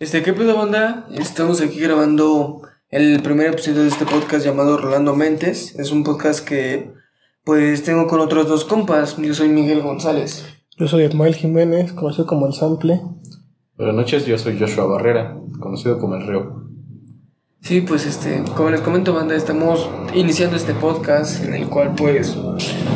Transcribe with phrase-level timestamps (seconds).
[0.00, 1.06] Este, ¿qué pedo, banda?
[1.12, 5.74] Estamos aquí grabando el primer episodio de este podcast llamado Rolando Mentes.
[5.78, 6.92] Es un podcast que,
[7.44, 9.16] pues, tengo con otros dos compas.
[9.16, 10.46] Yo soy Miguel González.
[10.78, 13.00] Yo soy Edmael Jiménez, conocido como El Sample.
[13.76, 16.68] Buenas noches, yo soy Joshua Barrera, conocido como El Reo.
[17.60, 22.36] Sí, pues, este, como les comento, banda, estamos iniciando este podcast en el cual, pues,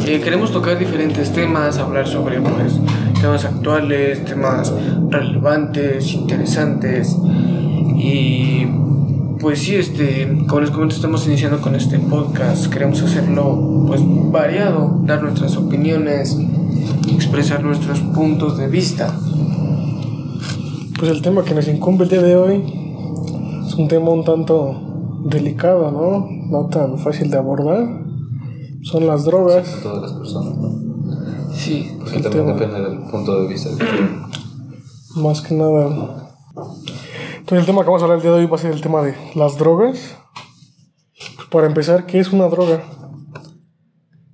[0.07, 2.79] eh, queremos tocar diferentes temas, hablar sobre, pues,
[3.23, 4.75] temas actuales, temas
[5.09, 7.17] relevantes, interesantes.
[7.97, 8.67] Y
[9.41, 12.67] pues sí, este, como les comento, estamos iniciando con este podcast.
[12.67, 16.37] Queremos hacerlo pues variado, dar nuestras opiniones,
[17.09, 19.15] expresar nuestros puntos de vista.
[20.99, 22.65] Pues el tema que nos incumbe el día de hoy
[23.67, 26.29] es un tema un tanto delicado, ¿no?
[26.51, 28.03] No tan fácil de abordar.
[28.83, 29.79] Son las drogas.
[29.81, 30.82] Todas las personas, ¿no?
[31.55, 32.59] Sí, Porque El también tema.
[32.59, 33.71] depende del punto de vista.
[35.17, 36.35] Más que nada.
[37.39, 38.81] Entonces el tema que vamos a hablar el día de hoy va a ser el
[38.81, 40.17] tema de las drogas.
[41.37, 42.83] Pues para empezar, ¿qué es una droga?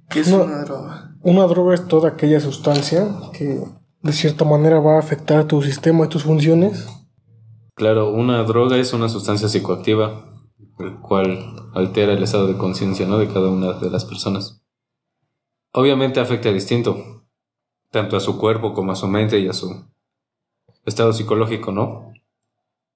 [0.08, 1.16] ¿qué es una droga?
[1.22, 3.60] Una droga es toda aquella sustancia que
[4.02, 6.86] de cierta manera va a afectar tu sistema y tus funciones.
[7.74, 10.24] Claro, una droga es una sustancia psicoactiva,
[10.78, 13.18] el cual altera el estado de conciencia ¿no?
[13.18, 14.57] de cada una de las personas.
[15.72, 17.24] Obviamente afecta distinto,
[17.90, 19.84] tanto a su cuerpo como a su mente y a su
[20.84, 22.12] estado psicológico, ¿no?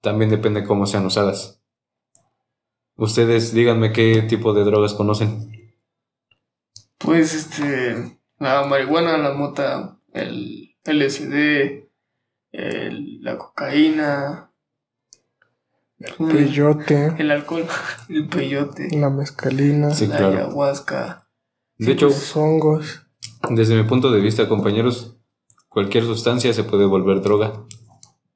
[0.01, 1.61] También depende cómo sean usadas.
[2.97, 5.73] Ustedes díganme qué tipo de drogas conocen.
[6.99, 11.89] Pues, este, la marihuana, la mota, el LSD,
[12.53, 14.49] el- la cocaína,
[16.19, 16.33] Mm.
[16.33, 17.65] Peyote, el alcohol,
[18.09, 20.37] el peyote, la mezcalina, Sí, la claro.
[20.37, 21.22] ayahuasca.
[21.87, 23.03] De hecho, los hongos.
[23.51, 25.17] Desde mi punto de vista, compañeros,
[25.69, 27.65] cualquier sustancia se puede volver droga.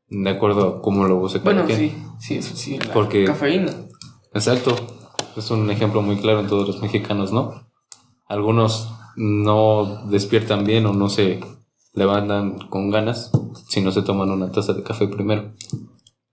[0.09, 1.79] De acuerdo a cómo lo use cada Bueno, quien.
[1.79, 3.73] sí, sí, eso sí, la Porque- cafeína.
[4.35, 4.75] Exacto.
[5.37, 7.69] Es un ejemplo muy claro en todos los mexicanos, ¿no?
[8.27, 11.41] Algunos no despiertan bien o no se
[11.93, 13.31] levantan con ganas
[13.69, 15.53] si no se toman una taza de café primero.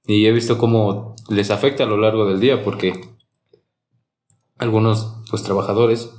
[0.06, 2.94] Y he visto cómo les afecta a lo largo del día porque
[4.58, 6.10] algunos pues trabajadores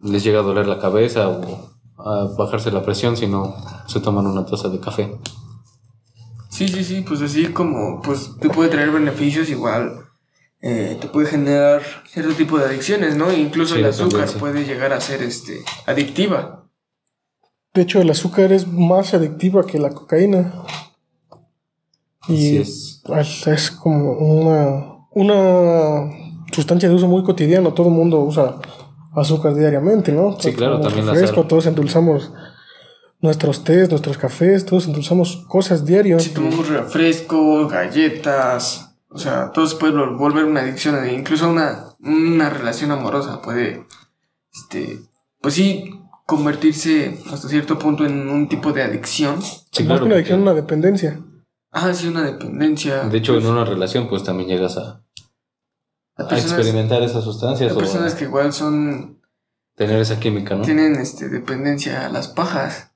[0.00, 3.54] les llega a doler la cabeza o a bajarse la presión si no
[3.86, 5.16] se toman una taza de café.
[6.50, 10.00] Sí, sí, sí, pues así como, pues te puede traer beneficios igual.
[10.60, 13.30] eh, te puede generar cierto tipo de adicciones, ¿no?
[13.32, 16.64] Incluso Sí, el azúcar puede llegar a ser este adictiva.
[17.74, 20.54] De hecho, el azúcar es más adictiva que la cocaína.
[22.20, 23.02] Así Y es.
[23.18, 26.10] es, es como una, una
[26.52, 27.74] sustancia de uso muy cotidiano.
[27.74, 28.56] Todo el mundo usa
[29.16, 30.36] azúcar diariamente, ¿no?
[30.40, 31.48] Sí, claro, también la refresco, sal.
[31.48, 32.32] todos endulzamos
[33.20, 36.22] nuestros tés, nuestros cafés, todos endulzamos cosas diarios.
[36.22, 41.48] Si tomamos refresco, galletas, o sea, todo se puede vol- volver una adicción, e incluso
[41.48, 43.86] una, una relación amorosa puede,
[44.52, 44.98] este,
[45.40, 45.90] pues sí,
[46.26, 49.40] convertirse hasta cierto punto en un tipo de adicción.
[49.42, 51.20] Sí, más claro, que una adicción, porque- una dependencia.
[51.72, 53.02] Ah, sí, una dependencia.
[53.04, 55.02] De hecho, Pues, en una relación, pues también llegas a,
[56.16, 59.20] a experimentar esas sustancias o personas que igual son,
[59.76, 60.62] tener esa química, ¿no?
[60.62, 62.92] tienen, este, dependencia a las pajas.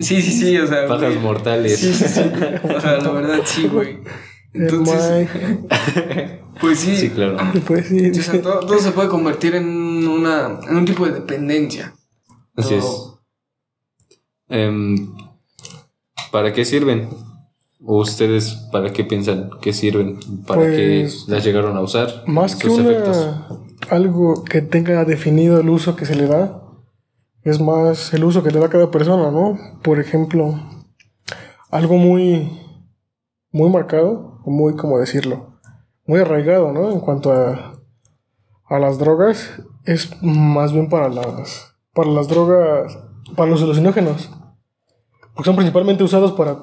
[0.00, 0.86] Sí, sí, sí, o sea.
[0.86, 1.18] Pajas güey.
[1.18, 1.78] mortales.
[1.78, 2.20] Sí, sí, sí.
[2.20, 3.98] O sea, la verdad, sí, güey.
[4.52, 5.28] Entonces,
[6.60, 6.96] pues sí.
[6.96, 7.36] Sí, claro.
[7.66, 9.66] pues sí, o sea, todo, todo se puede convertir en
[10.06, 11.94] una en un tipo de dependencia.
[12.56, 12.84] Así es.
[14.48, 15.14] Em,
[16.30, 17.08] ¿Para qué sirven?
[17.84, 20.18] ¿O ustedes para qué piensan que sirven?
[20.46, 22.24] ¿Para Pues, qué las llegaron a usar?
[22.26, 23.46] Más que una,
[23.90, 26.60] algo que tenga definido el uso que se le da,
[27.44, 29.56] es más el uso que le da cada persona, ¿no?
[29.82, 30.60] Por ejemplo,
[31.70, 32.50] algo muy,
[33.52, 35.54] muy marcado, muy, como decirlo,
[36.04, 36.90] muy arraigado, ¿no?
[36.90, 37.74] En cuanto a,
[38.68, 42.98] a las drogas, es más bien para las, para las drogas,
[43.36, 44.30] para los alucinógenos.
[45.34, 46.58] Porque son principalmente usados para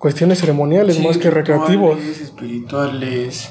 [0.00, 1.96] cuestiones ceremoniales Sí, más que recreativos.
[1.96, 3.50] rituales, espirituales.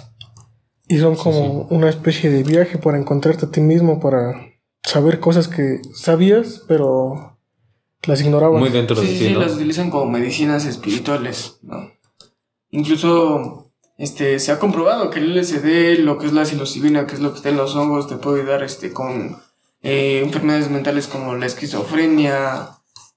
[0.90, 4.34] Y son como una especie de viaje para encontrarte a ti mismo, para
[4.84, 7.38] saber cosas que sabías, pero
[8.04, 8.60] las ignorabas.
[8.60, 9.40] Muy dentro Sí, de sí, ti, sí, ¿no?
[9.42, 11.92] las utilizan como medicinas espirituales, ¿no?
[12.72, 17.20] Incluso este se ha comprobado que el LSD, lo que es la psilocibina, que es
[17.22, 19.38] lo que está en los hongos, te puede ayudar este con
[19.84, 22.70] eh, enfermedades mentales como la esquizofrenia,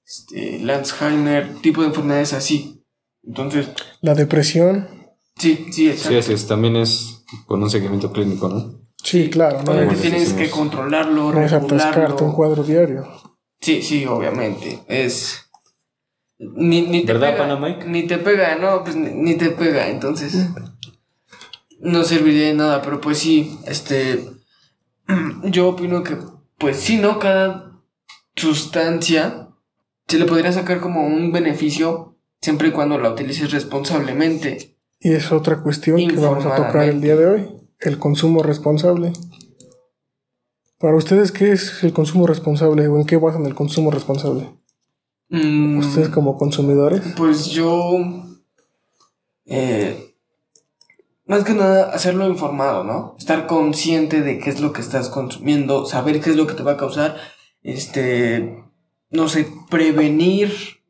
[0.06, 2.81] este, el Alzheimer, tipo de enfermedades así.
[3.24, 3.68] Entonces,
[4.00, 4.88] La depresión,
[5.36, 6.10] sí, sí, exacto.
[6.10, 6.46] Sí, así es.
[6.46, 8.80] También es con un seguimiento clínico, ¿no?
[9.02, 10.42] sí, claro, no, Obviamente Como tienes decimos.
[10.42, 12.34] que controlarlo, no atascarte un regularlo.
[12.34, 13.06] cuadro diario.
[13.60, 14.80] Sí, sí, obviamente.
[14.88, 15.38] Es.
[16.38, 17.86] Ni, ni te ¿Verdad, pega, pana Mike?
[17.88, 20.48] Ni te pega, no, pues ni, ni te pega, entonces
[21.78, 24.24] no serviría de nada, pero pues sí, este,
[25.44, 26.16] yo opino que,
[26.58, 27.18] pues sí, ¿no?
[27.18, 27.72] Cada
[28.36, 29.48] sustancia
[30.08, 32.11] se le podría sacar como un beneficio
[32.42, 34.76] siempre y cuando la utilices responsablemente.
[35.00, 37.48] Y es otra cuestión que vamos a tocar el día de hoy,
[37.80, 39.12] el consumo responsable.
[40.78, 44.50] Para ustedes, ¿qué es el consumo responsable o en qué basan el consumo responsable?
[45.28, 47.02] Mm, Ustedes como consumidores.
[47.16, 47.98] Pues yo,
[49.46, 50.14] eh,
[51.24, 53.14] más que nada, hacerlo informado, ¿no?
[53.18, 56.64] Estar consciente de qué es lo que estás consumiendo, saber qué es lo que te
[56.64, 57.16] va a causar,
[57.62, 58.64] este,
[59.10, 60.81] no sé, prevenir,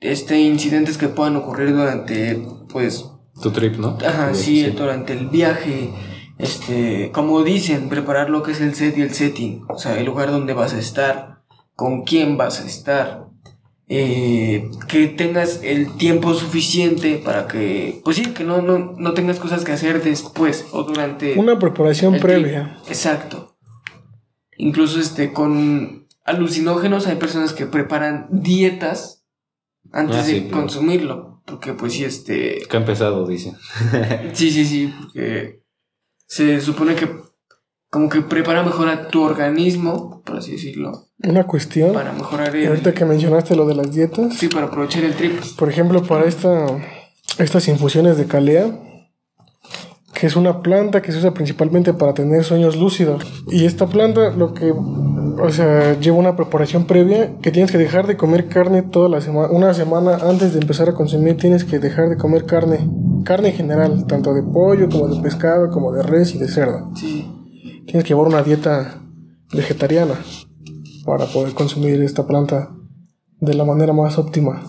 [0.00, 3.04] este, incidentes que puedan ocurrir durante, pues,
[3.42, 3.98] Tu trip, ¿no?
[4.06, 5.90] ajá, sí, durante el viaje,
[6.38, 10.06] este, como dicen, preparar lo que es el set y el setting, o sea, el
[10.06, 11.42] lugar donde vas a estar,
[11.74, 13.28] con quién vas a estar,
[13.86, 19.38] eh, que tengas el tiempo suficiente para que, pues sí, que no, no, no tengas
[19.38, 21.38] cosas que hacer después o durante...
[21.38, 22.76] Una preparación previa.
[22.76, 22.88] trip.
[22.88, 23.56] Exacto.
[24.56, 29.23] Incluso este, con alucinógenos hay personas que preparan dietas
[29.94, 31.42] antes Ah, de consumirlo.
[31.46, 32.60] Porque pues sí, este...
[32.68, 33.52] Que ha empezado, dice.
[34.32, 35.60] Sí, sí, sí, porque
[36.26, 37.08] se supone que
[37.90, 41.92] como que prepara mejor a tu organismo, por así decirlo, Una cuestión.
[41.92, 42.66] para mejorar el...
[42.66, 45.38] ahorita que mencionaste lo de las dietas, Sí, para aprovechar el trip.
[45.56, 46.66] por ejemplo, para esta,
[47.38, 48.66] estas infusiones de calea,
[50.24, 53.22] que es una planta que se usa principalmente para tener sueños lúcidos.
[53.46, 58.06] Y esta planta, lo que, o sea, lleva una preparación previa que tienes que dejar
[58.06, 59.52] de comer carne toda la semana.
[59.52, 62.88] Una semana antes de empezar a consumir, tienes que dejar de comer carne.
[63.22, 66.90] Carne en general, tanto de pollo como de pescado, como de res y de cerdo.
[66.96, 67.30] Sí.
[67.84, 69.02] Tienes que llevar una dieta
[69.52, 70.14] vegetariana
[71.04, 72.74] para poder consumir esta planta
[73.40, 74.62] de la manera más óptima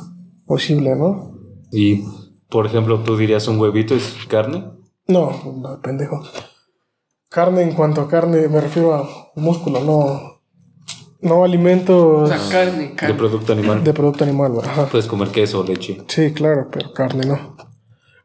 [0.46, 1.32] posible, ¿no?
[1.72, 2.04] Y,
[2.50, 4.76] por ejemplo, tú dirías un huevito es carne.
[5.08, 6.24] No, no, pendejo.
[7.30, 10.42] Carne en cuanto a carne, me refiero a músculo, no,
[11.22, 13.16] no O alimentos sea, carne, De carne.
[13.16, 13.84] producto animal.
[13.84, 14.54] de producto animal.
[14.64, 14.86] Ajá.
[14.86, 16.02] Puedes comer queso o leche.
[16.08, 17.58] Sí, claro, pero carne no.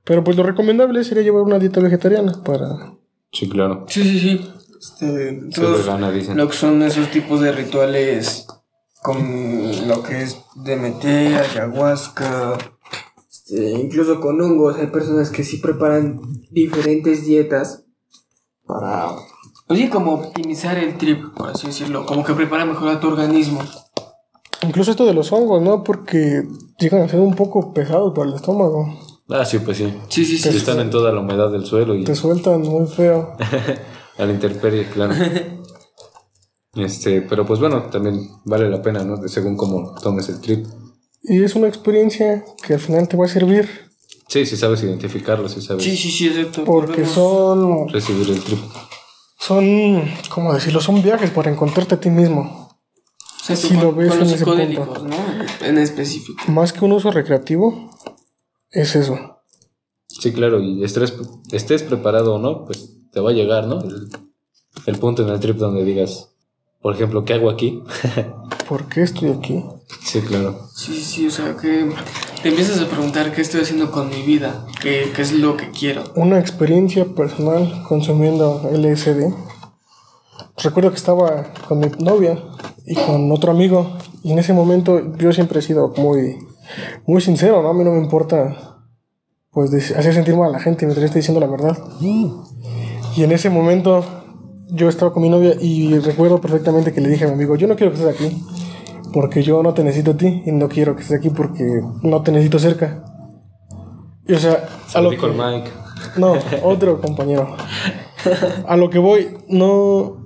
[0.04, 2.94] Pero pues lo recomendable sería llevar una dieta vegetariana para...
[3.32, 3.84] Sí, claro.
[3.88, 4.52] Sí, sí, sí.
[4.80, 6.36] Este, todos vegana, dicen.
[6.36, 8.46] lo que son esos tipos de rituales
[9.02, 12.70] con lo que es DMT, ayahuasca, este,
[13.50, 14.76] incluso con hongos.
[14.76, 16.20] Hay personas que sí preparan
[16.50, 17.85] diferentes dietas
[18.67, 19.17] para,
[19.67, 22.06] pues sí, como optimizar el trip, por así decirlo.
[22.06, 23.61] Como que prepara mejor a tu organismo.
[24.62, 25.82] Incluso esto de los hongos, ¿no?
[25.82, 26.43] Porque
[26.79, 28.87] llegan a ser un poco pesados para el estómago.
[29.29, 29.94] Ah, sí, pues sí.
[30.08, 30.50] Sí, sí, sí.
[30.50, 33.37] Si están en toda la humedad del suelo y Te sueltan muy feo.
[34.19, 35.14] a la intemperie, claro.
[36.73, 39.26] Este, pero pues bueno, también vale la pena, ¿no?
[39.26, 40.67] Según cómo tomes el trip.
[41.22, 43.69] Y es una experiencia que al final te va a servir.
[44.28, 46.64] Sí, si sabes identificarlo, si sabes Sí, sí, sí, exacto.
[46.64, 48.58] Porque son, recibir el trip.
[49.38, 50.81] son, ¿cómo decirlo?
[50.81, 52.78] Son viajes para encontrarte a ti mismo.
[53.43, 55.17] si lo ves con en los ese psicodélicos, ¿no?
[55.62, 56.40] En específico.
[56.50, 57.90] Más que un uso recreativo,
[58.70, 59.43] es eso.
[60.06, 61.14] Sí, claro, y estés,
[61.50, 63.81] estés preparado o no, pues te va a llegar, ¿no?
[63.82, 64.08] El,
[64.87, 66.29] el punto en el trip donde digas,
[66.80, 67.82] por ejemplo, ¿qué hago aquí?
[68.68, 69.64] ¿Por qué estoy aquí?
[70.02, 70.68] sí, claro.
[70.74, 71.90] Sí, sí, o sea, que
[72.42, 75.70] te empiezas a preguntar qué estoy haciendo con mi vida, qué, qué es lo que
[75.70, 76.04] quiero.
[76.16, 79.32] Una experiencia personal consumiendo LSD.
[80.62, 82.42] Recuerdo que estaba con mi novia
[82.87, 83.96] y con otro amigo.
[84.22, 86.38] Y en ese momento yo siempre he sido muy,
[87.06, 87.68] muy sincero, ¿no?
[87.68, 88.78] A mí no me importa
[89.50, 91.76] pues hacer sentir mal a la gente mientras esté diciendo la verdad.
[92.00, 94.04] Y en ese momento
[94.72, 97.66] yo estaba con mi novia y recuerdo perfectamente que le dije a mi amigo, yo
[97.68, 98.42] no quiero que estés aquí
[99.12, 101.64] porque yo no te necesito a ti y no quiero que estés aquí porque
[102.02, 103.04] no te necesito cerca.
[104.26, 105.70] Y o sea, Se a lo que- Mike.
[106.16, 107.56] no, otro compañero.
[108.66, 110.16] A lo que voy, no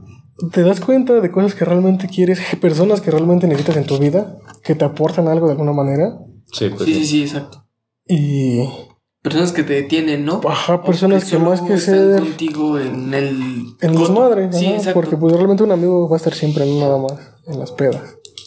[0.52, 4.36] te das cuenta de cosas que realmente quieres, personas que realmente necesitas en tu vida,
[4.62, 6.18] que te aportan algo de alguna manera.
[6.52, 7.06] Sí, pues Sí, sí, sí.
[7.06, 7.64] sí, exacto.
[8.06, 8.68] Y
[9.24, 10.42] Personas que te detienen, ¿no?
[10.46, 13.74] Ajá, O personas que más que están ser- contigo en el...
[13.80, 14.00] en coto.
[14.00, 14.92] desmadre, Sí, exacto.
[15.00, 17.14] porque pues realmente un amigo va a estar siempre, no nada más,
[17.46, 18.02] en las pedas.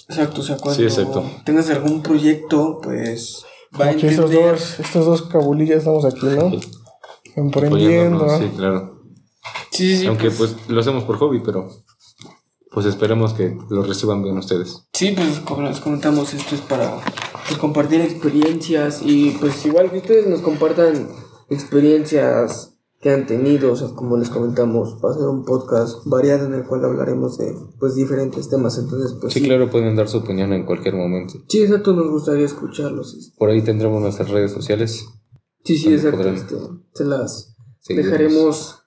[0.07, 1.23] Exacto, o sea, cuando Sí, exacto.
[1.43, 3.43] tengas algún proyecto, pues
[3.79, 4.51] va a que estos entender...
[4.51, 6.51] dos, estos dos cabulillas estamos aquí, ¿no?
[6.51, 6.59] Sí.
[7.35, 8.37] Emprendiendo.
[8.37, 9.01] Sí, claro.
[9.71, 10.05] Sí, sí, sí.
[10.07, 11.69] Aunque pues, pues lo hacemos por hobby, pero
[12.71, 14.87] pues esperemos que lo reciban bien ustedes.
[14.93, 16.99] Sí, pues como les comentamos, esto es para
[17.47, 21.09] pues, compartir experiencias y pues igual que ustedes nos compartan
[21.49, 26.47] experiencias que han tenido, o sea, como les comentamos, va a ser un podcast variado
[26.47, 30.17] en el cual hablaremos de pues diferentes temas, entonces pues Sí, claro, pueden dar su
[30.17, 31.35] opinión en cualquier momento.
[31.47, 33.13] Sí, exacto, nos gustaría escucharlos.
[33.13, 33.37] este.
[33.37, 35.05] Por ahí tendremos nuestras redes sociales.
[35.63, 36.55] Sí, sí, exacto, podrán este,
[36.93, 37.55] se las
[37.87, 38.79] dejaremos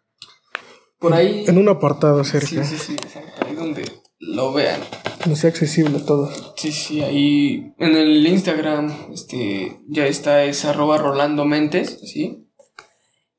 [0.98, 1.44] por ahí.
[1.46, 3.84] En un apartado Sí, cerca, sí, sí, exacto, ahí donde
[4.18, 4.80] lo vean.
[5.26, 6.52] No sea accesible a todos.
[6.56, 12.46] Sí, sí, ahí en el Instagram este, ya está, es arroba Rolando Mentes, ¿sí?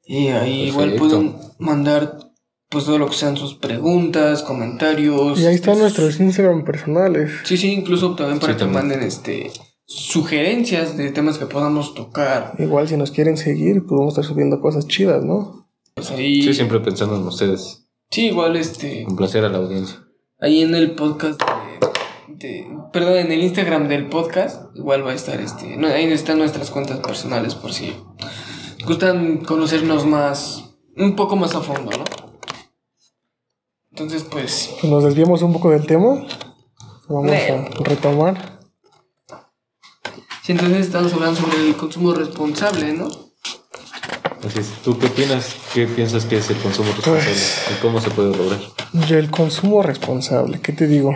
[0.05, 2.17] Y ahí igual pueden mandar
[2.69, 5.39] pues todo lo que sean sus preguntas, comentarios.
[5.39, 7.31] Y ahí están este, nuestros Instagram personales.
[7.43, 8.88] Sí, sí, incluso también para Sí, que también.
[8.88, 9.51] manden este
[9.85, 12.53] sugerencias de temas que podamos tocar.
[12.59, 15.69] Igual si nos quieren seguir, pues vamos a estar subiendo cosas chidas, ¿no?
[15.95, 17.85] Pues ahí, Sí, siempre pensando en ustedes.
[18.09, 19.97] sí, igual este, Complacer a la audiencia.
[20.39, 21.41] ahí en el podcast
[22.27, 26.38] de, perdón, en el Instagram del podcast, igual va a estar este, no, ahí están
[26.38, 27.95] nuestras cuentas personales por si
[28.85, 30.63] gustan conocernos más,
[30.97, 32.03] un poco más a fondo, ¿no?
[33.91, 36.25] Entonces, pues, Pues nos desviamos un poco del tema.
[37.09, 38.59] Vamos a retomar.
[40.43, 43.09] sí, entonces estamos hablando sobre el consumo responsable, ¿no?
[44.47, 44.69] Así es.
[44.83, 45.55] ¿Tú qué opinas?
[45.73, 47.23] ¿Qué piensas que es el consumo responsable?
[47.25, 48.59] Pues- ¿Y cómo se puede lograr?
[48.93, 51.13] Y el consumo responsable, ¿qué te digo?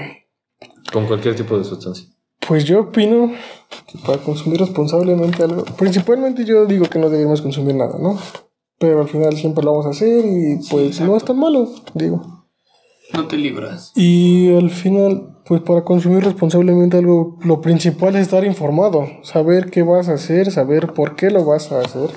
[0.92, 2.08] Con cualquier tipo de sustancia.
[2.48, 3.32] Pues yo opino
[3.88, 8.20] que para consumir responsablemente algo, principalmente yo digo que no debemos consumir nada, ¿no?
[8.78, 12.46] Pero al final siempre lo vamos a hacer y pues no es tan malo, digo.
[13.14, 13.92] No te libras.
[13.96, 19.84] Y al final, pues para consumir responsablemente algo, lo principal es estar informado, saber qué
[19.84, 22.10] vas a hacer, saber por qué lo vas a hacer.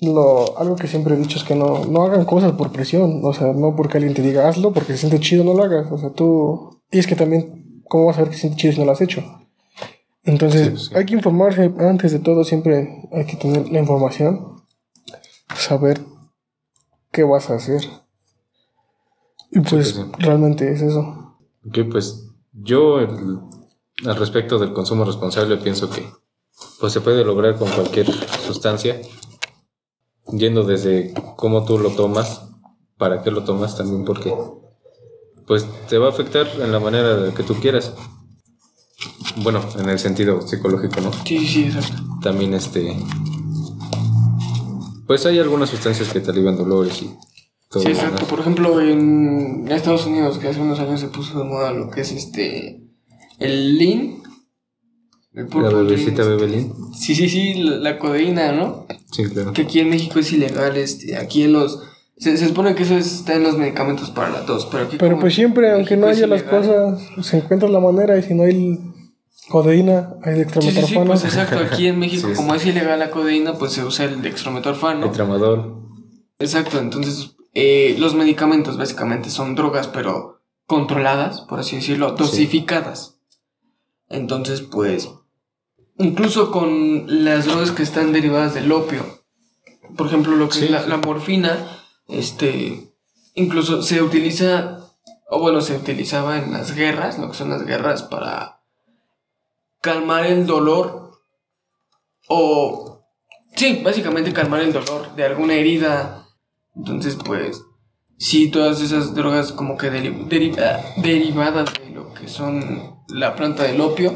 [0.00, 3.32] Lo, algo que siempre he dicho es que no, no hagan cosas por presión, o
[3.32, 5.98] sea, no porque alguien te diga hazlo, porque se siente chido, no lo hagas, o
[5.98, 6.82] sea, tú...
[6.90, 8.92] Y es que también, ¿cómo vas a ver que se siente chido si no lo
[8.92, 9.22] has hecho?
[10.24, 10.94] Entonces, Sí, sí.
[10.96, 14.62] hay que informarse antes de todo, siempre hay que tener la información,
[15.56, 16.00] saber
[17.12, 17.82] qué vas a hacer.
[19.50, 20.02] Y pues pues sí.
[20.18, 21.36] realmente es eso.
[21.66, 23.38] Ok, pues yo el-
[24.04, 26.06] al respecto del consumo responsable pienso que
[26.80, 28.06] pues se puede lograr con cualquier
[28.46, 29.00] sustancia,
[30.32, 32.42] yendo desde cómo tú lo tomas,
[32.98, 34.34] para qué lo tomas también, porque
[35.46, 37.92] pues te va a afectar en la manera que tú quieras.
[39.36, 41.12] Bueno, en el sentido psicológico, ¿no?
[41.24, 42.02] Sí, sí, sí, exacto.
[42.22, 42.96] También este...
[45.06, 47.10] Pues hay algunas sustancias que te alivian dolores y
[47.70, 48.14] todo Sí, exacto.
[48.16, 48.28] demás.
[48.28, 52.00] Por ejemplo, en Estados Unidos, que hace unos años se puso de moda lo que
[52.00, 52.82] es este.
[53.38, 54.22] El lean.
[55.32, 56.38] El La bebecita lean.
[56.38, 56.72] Bebelín.
[56.94, 58.86] Sí, sí, sí, la, la codeína, ¿no?
[59.12, 59.52] Sí, claro.
[59.52, 61.16] Que aquí en México es ilegal, este.
[61.16, 61.80] Aquí en los.
[62.18, 64.96] Se, se supone que eso es- está en los medicamentos para la tos, pero aquí.
[64.98, 68.44] Pero pues siempre, aunque no haya las cosas, se encuentra la manera y si no
[68.44, 68.78] hay
[69.48, 71.06] codeína, hay Sí, sí, sí, dextrometorfano.
[71.06, 71.58] pues exacto.
[71.58, 72.36] Aquí en México, Sí, sí.
[72.36, 75.06] como es ilegal la codeína, pues se usa el dextrometorfano.
[75.06, 75.74] El tramador.
[76.38, 83.18] Exacto, entonces eh, los medicamentos básicamente son drogas, pero controladas, por así decirlo, dosificadas.
[84.08, 85.08] Entonces, pues,
[85.98, 89.02] incluso con las drogas que están derivadas del opio,
[89.96, 90.88] por ejemplo, lo que Sí, es la, sí.
[90.88, 91.75] la morfina,
[92.08, 92.92] este,
[93.34, 94.80] incluso se utiliza,
[95.28, 98.60] o bueno, se utilizaba en las guerras, lo que son las guerras, para
[99.80, 101.20] calmar el dolor
[102.28, 102.92] o
[103.54, 106.26] Sí, básicamente calmar el dolor de alguna herida.
[106.74, 107.62] Entonces, pues,
[108.18, 113.62] sí, todas esas drogas como que deri- ah, derivadas de lo que son la planta
[113.62, 114.12] del opio.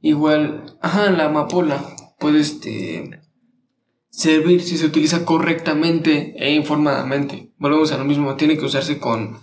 [0.00, 1.80] Igual, ajá, la amapola
[2.18, 3.20] puede este,
[4.16, 7.52] servir si se utiliza correctamente e informadamente.
[7.58, 9.38] Volvemos a lo mismo, tiene que usarse con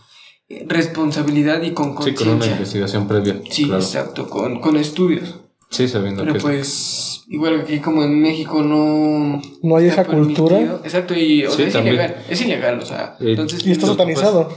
[0.47, 2.51] eh, responsabilidad y con Sí, con una conciencia.
[2.53, 3.41] investigación previa.
[3.49, 3.81] Sí, claro.
[3.81, 5.39] exacto, con, con estudios.
[5.69, 9.41] Sí, sabiendo Pero que pues, igual aquí como en México no...
[9.63, 10.79] No hay esa cultura.
[10.83, 11.95] Exacto, y o Sí, sea, es también.
[11.95, 12.25] ilegal.
[12.29, 13.15] Es ilegal, o sea.
[13.21, 14.49] Eh, entonces, Y está satanizado.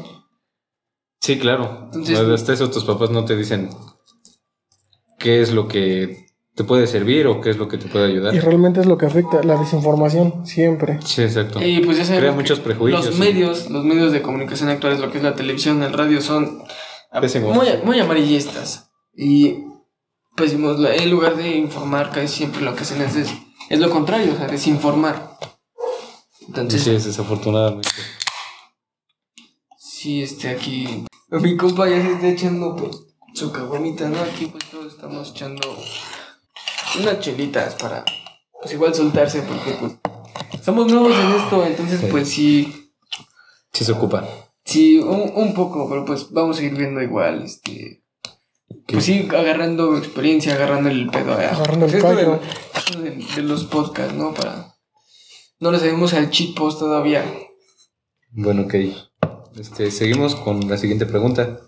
[1.21, 1.83] Sí, claro.
[1.87, 3.71] Entonces- Hasta eso tus papás no te dicen
[5.19, 6.24] qué es lo que
[6.55, 8.35] te puede servir o qué es lo que te puede ayudar.
[8.35, 11.01] Y realmente es lo que afecta, la desinformación, siempre.
[11.05, 11.61] Sí, exacto.
[11.63, 13.07] y pues ya Crea muchos prejuicios.
[13.07, 16.63] Los medios, los medios de comunicación actuales, lo que es la televisión, el radio, son
[17.53, 18.91] muy, muy amarillistas.
[19.17, 19.65] Y.
[20.37, 23.29] La- En lugar de informar, casi siempre lo que hacen es, es,
[23.71, 25.39] es lo contrario, o sea, desinformar.
[26.49, 27.89] Entonces, Sí, es desafortunadamente.
[29.79, 31.05] Sí, este, aquí.
[31.31, 32.97] Mi compa ya se está echando, pues,
[33.35, 34.19] su caguamita, ¿no?
[34.21, 35.77] Aquí, pues, todos estamos echando
[37.01, 38.05] unas chelitas para,
[38.61, 39.93] pues, igual soltarse, porque, pues,
[40.65, 42.07] somos nuevos en esto, entonces, Sí.
[42.11, 42.91] pues, sí,
[43.73, 44.27] Sí se ocupa.
[44.65, 48.03] sí, un, un poco, pero, pues, vamos a ir viendo igual, este.
[48.87, 51.41] Pues sí, agarrando experiencia, agarrando el pedo.
[51.41, 54.35] eh, Agarrando el pues, de, esto de- de los podcasts, ¿no?
[54.35, 54.75] Para.
[55.61, 57.25] no le sabemos al cheat post todavía.
[58.31, 58.75] Bueno, ok.
[59.57, 61.61] Este, seguimos con la siguiente pregunta.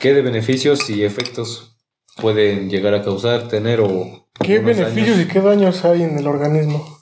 [0.00, 1.76] ¿Qué de beneficios y efectos
[2.20, 4.26] pueden llegar a causar, tener o...
[4.40, 6.98] ¿Qué beneficios y qué daños hay en el organismo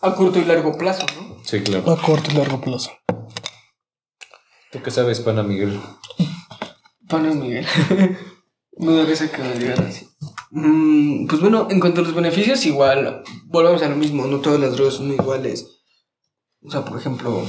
[0.00, 1.36] A corto y largo plazo, ¿no?
[1.44, 1.90] Sí, claro.
[1.90, 2.92] a corto y largo plazo?
[4.70, 5.80] ¿Tú qué sabes, pana Miguel?
[7.08, 7.66] Pana Miguel.
[8.78, 10.08] Me da risa que me digan así.
[10.50, 14.58] Mm, pues bueno, en cuanto a los beneficios, igual, volvemos a lo mismo, no todas
[14.58, 15.82] las drogas son iguales.
[16.62, 17.44] O sea, por ejemplo,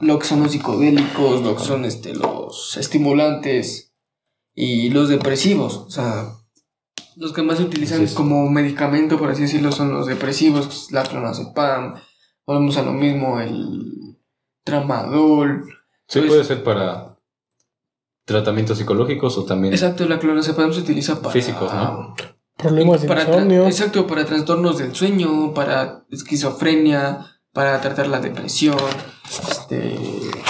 [0.00, 3.87] lo que son los psicodélicos, lo que son este, los estimulantes
[4.60, 5.76] y los depresivos.
[5.86, 6.32] O sea,
[7.16, 8.12] los que más se utilizan es.
[8.14, 11.94] como medicamento, por así decirlo, son los depresivos, la clonazepam.
[12.46, 14.18] Volvemos a lo mismo, el
[14.64, 15.64] tramadol.
[16.08, 17.18] Sí, Pues- puede ser para
[18.24, 19.72] tratamientos psicológicos o también...
[19.74, 21.32] Exacto, la clonazepam se utiliza para...
[21.32, 22.14] Físicos, ¿no?
[22.56, 23.66] Problemas de para insomnio.
[23.66, 28.76] exacto, para trastornos del sueño, para esquizofrenia, para tratar la depresión,
[29.48, 29.96] este,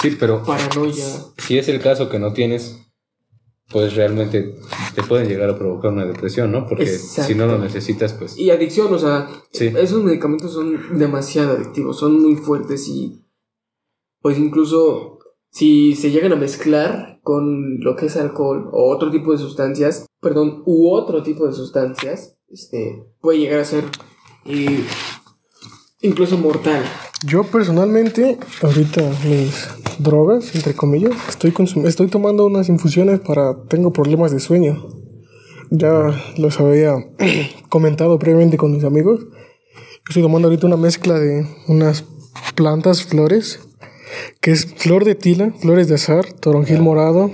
[0.01, 1.05] Sí, pero paranoia.
[1.37, 2.79] si es el caso que no tienes,
[3.71, 4.55] pues realmente
[4.95, 6.65] te pueden llegar a provocar una depresión, ¿no?
[6.65, 7.23] Porque Exacto.
[7.31, 8.37] si no lo necesitas, pues...
[8.37, 9.71] Y adicción, o sea, Sí.
[9.77, 13.21] esos medicamentos son demasiado adictivos, son muy fuertes y
[14.21, 15.19] pues incluso
[15.51, 20.05] si se llegan a mezclar con lo que es alcohol o otro tipo de sustancias,
[20.19, 23.83] perdón, u otro tipo de sustancias, este, puede llegar a ser
[24.45, 24.83] eh,
[26.01, 26.83] incluso mortal.
[27.25, 29.67] Yo personalmente, ahorita mis
[29.99, 31.53] drogas, entre comillas, estoy,
[31.85, 33.61] estoy tomando unas infusiones para...
[33.67, 34.87] Tengo problemas de sueño.
[35.69, 36.93] Ya los había
[37.69, 39.19] comentado previamente con mis amigos.
[40.07, 42.05] Estoy tomando ahorita una mezcla de unas
[42.55, 43.59] plantas, flores,
[44.39, 47.31] que es flor de tila, flores de azar, toronjil morado,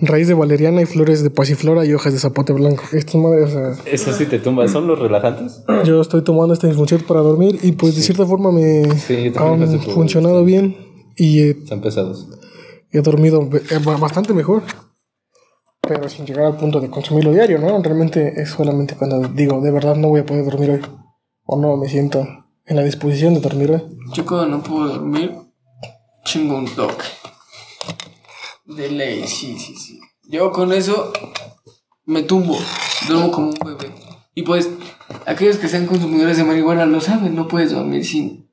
[0.00, 2.82] raíz de valeriana y flores de pasiflora y hojas de zapote blanco.
[2.92, 5.62] Estas madres, o sea, Eso sí te tumba, ¿son los relajantes?
[5.84, 9.80] yo estoy tomando esta infusión para dormir y pues de cierta forma me Sí, han
[9.80, 10.76] funcionado bien
[11.16, 12.28] y eh, Están pesados.
[12.92, 14.62] he dormido eh, ba- bastante mejor.
[15.88, 17.80] Pero sin llegar al punto de consumirlo diario, ¿no?
[17.80, 20.80] Realmente es solamente cuando digo, de verdad no voy a poder dormir hoy.
[21.44, 22.26] O no me siento
[22.66, 23.82] en la disposición de dormir hoy.
[24.12, 25.30] Yo cuando no puedo dormir,
[26.24, 27.04] chingo un toque.
[28.66, 30.00] De ley, sí, sí, sí.
[30.24, 31.12] Yo con eso
[32.04, 32.58] me tumbo,
[33.08, 33.92] duermo como un bebé.
[34.34, 34.68] Y pues,
[35.24, 38.50] aquellos que sean consumidores de marihuana lo saben, no puedes dormir sin...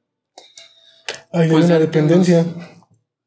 [1.32, 2.46] Hay Pues, una dependencia.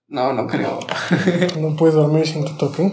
[0.09, 0.79] No, no creo.
[1.61, 2.93] No puedes dormir sin tu toque.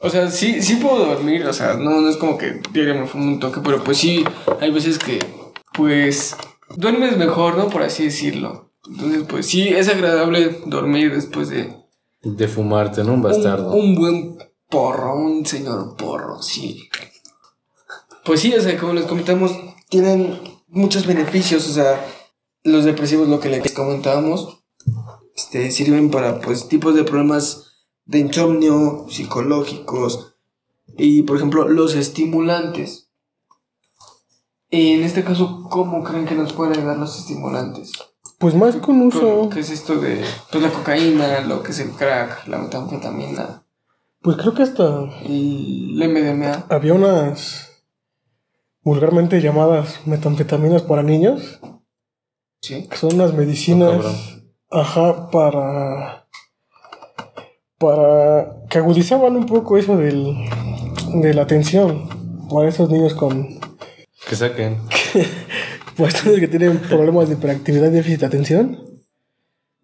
[0.00, 3.06] O sea, sí, sí puedo dormir, o sea, no, no es como que diario me
[3.06, 4.24] fumo un toque, pero pues sí,
[4.60, 5.18] hay veces que,
[5.74, 6.36] pues,
[6.76, 7.68] duermes mejor, ¿no?
[7.68, 8.72] Por así decirlo.
[8.88, 11.74] Entonces, pues sí, es agradable dormir después de
[12.22, 13.14] De fumarte, ¿no?
[13.14, 13.72] Un bastardo.
[13.72, 16.88] Un, buen porro, un señor porro, sí.
[18.24, 19.52] Pues sí, o sea, como les comentamos,
[19.88, 22.04] tienen muchos beneficios, o sea,
[22.64, 24.64] los depresivos, lo que les comentábamos,
[25.36, 30.34] este, sirven para, pues, tipos de problemas de insomnio, psicológicos,
[30.96, 33.10] y, por ejemplo, los estimulantes.
[34.70, 37.92] En este caso, ¿cómo creen que nos pueden ayudar los estimulantes?
[38.38, 39.48] Pues más con uso.
[39.52, 40.22] ¿Qué es esto de
[40.52, 43.64] pues, la cocaína, lo que es el crack, la metanfetamina,
[44.22, 44.84] Pues creo que hasta
[45.24, 46.66] el MDMA?
[46.68, 47.82] había unas
[48.82, 51.58] vulgarmente llamadas metanfetaminas para niños.
[52.60, 52.86] Sí.
[52.88, 54.04] que son unas medicinas.
[54.70, 56.26] Oh, ajá, para.
[57.78, 58.64] Para.
[58.68, 60.34] que agudizaban un poco eso del.
[61.14, 62.08] de la atención.
[62.48, 63.58] Para esos niños con.
[64.28, 64.78] Que saquen.
[65.98, 68.78] Pues estos que tienen problemas de hiperactividad y déficit de atención.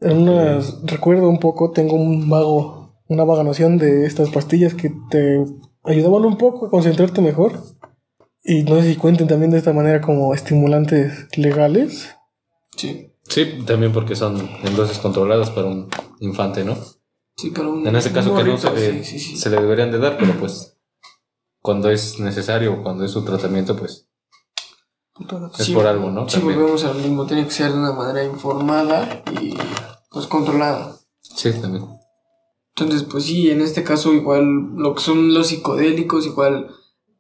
[0.00, 0.81] En unas.
[0.85, 2.94] recuerdo un poco, tengo un vago.
[3.09, 5.44] una vaga noción de estas pastillas que te
[5.83, 7.53] ayudaban un poco a concentrarte mejor.
[8.42, 12.14] Y no sé si cuenten también de esta manera como estimulantes legales.
[12.77, 13.11] Sí.
[13.27, 15.88] Sí, también porque son en dosis controladas para un
[16.20, 16.77] infante, ¿no?
[17.37, 19.37] Sí, pero un, En ese caso un que no se, morrito, le- sí, sí, sí.
[19.38, 20.77] se le deberían de dar, pero pues
[21.62, 24.07] cuando es necesario, cuando es su tratamiento, pues
[25.59, 26.29] es por algo, ¿no?
[26.29, 26.59] Sí, También.
[26.59, 29.55] volvemos a lo mismo, tiene que ser de una manera informada y
[30.11, 30.96] pues controlada.
[31.20, 31.87] Sí, también.
[32.77, 36.74] Entonces, pues sí, en este caso igual lo que son los psicodélicos, igual,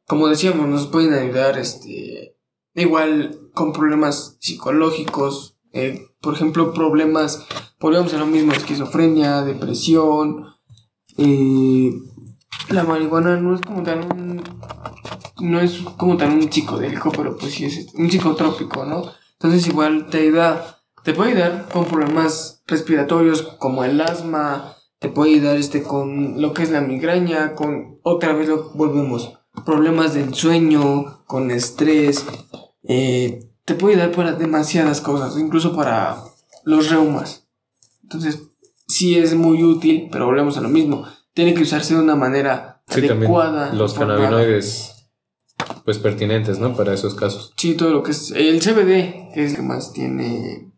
[0.08, 2.36] como decíamos, nos pueden ayudar, este,
[2.74, 7.46] igual con problemas psicológicos, eh, por ejemplo, problemas,
[7.78, 10.46] volvemos a lo mismo, esquizofrenia, depresión,
[11.16, 11.92] eh,
[12.70, 14.42] la marihuana no es como tal un,
[15.40, 19.04] no es como tal un psicodélico, pero pues sí es este, un psicotrópico, ¿no?
[19.32, 25.34] Entonces igual te ayuda, te puede ayudar con problemas respiratorios como el asma, te puede
[25.34, 29.32] ayudar este con lo que es la migraña, con otra vez lo volvemos,
[29.66, 32.24] problemas del sueño, con estrés,
[32.84, 36.18] eh, te puede dar para demasiadas cosas, incluso para
[36.64, 37.46] los reumas.
[38.02, 38.42] Entonces,
[38.86, 41.04] sí es muy útil, pero volvemos a lo mismo.
[41.32, 43.72] Tiene que usarse de una manera Sí, adecuada.
[43.72, 44.93] los cannabinoides,
[45.84, 46.76] pues pertinentes, ¿no?
[46.76, 47.52] Para esos casos.
[47.56, 50.72] Sí, todo lo que es el CBD, que es el que más tiene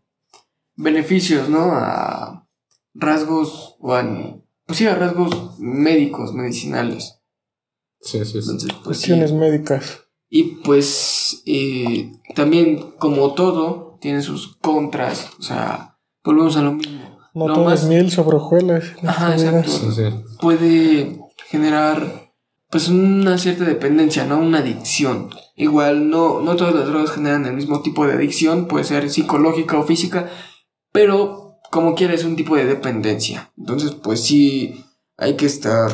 [0.75, 1.71] beneficios, ¿no?
[1.73, 2.47] A
[2.95, 4.05] rasgos o a,
[4.67, 7.21] pues sí, a rasgos médicos, medicinales.
[8.01, 8.39] Sí, sí, sí.
[8.39, 9.09] Entonces, pues sí.
[9.11, 10.01] Cuestiones médicas.
[10.29, 15.31] Y pues eh, también, como todo, tiene sus contras.
[15.39, 17.17] O sea, volvemos a lo mismo.
[17.35, 18.85] No Lo todo más- miel sobre hojuelas.
[19.07, 19.71] Ajá, exacto.
[19.71, 20.03] Sí, sí.
[20.41, 22.26] puede generar
[22.77, 24.39] pues una cierta dependencia, ¿no?
[24.39, 25.31] Una adicción.
[25.55, 29.79] Igual no, no todas las drogas generan el mismo tipo de adicción, puede ser psicológica
[29.79, 30.29] o física,
[30.93, 33.51] pero como quiera es un tipo de dependencia.
[33.57, 34.85] Entonces, pues sí
[35.17, 35.91] hay que estar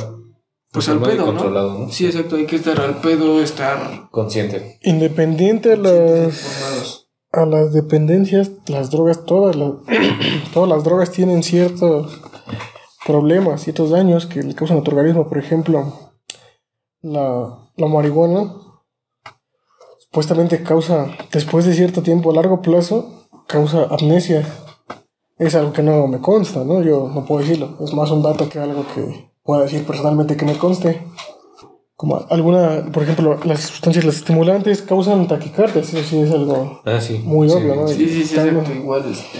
[0.72, 1.78] pues al pedo, controlado, ¿no?
[1.86, 1.92] ¿no?
[1.92, 4.80] Sí, exacto, hay que estar al pedo, estar Consciente.
[4.82, 9.74] Independiente a las, a las dependencias, las drogas, todas las,
[10.52, 12.20] todas las drogas tienen ciertos
[13.06, 15.28] problemas, ciertos daños que le causan a tu organismo.
[15.28, 16.11] Por ejemplo,
[17.02, 18.54] la, la marihuana
[19.98, 24.46] supuestamente causa, después de cierto tiempo, a largo plazo, causa amnesia.
[25.38, 26.82] Es algo que no me consta, ¿no?
[26.82, 27.76] Yo no puedo decirlo.
[27.80, 31.02] Es más un dato que algo que pueda decir personalmente que me conste.
[31.96, 37.00] Como alguna, por ejemplo, las sustancias, las estimulantes causan taquicardia, eso sí es algo Ah,
[37.00, 37.20] sí.
[37.24, 37.54] muy Sí.
[37.56, 37.88] obvio, ¿no?
[37.88, 39.38] Sí, sí, sí, exacto, igual este.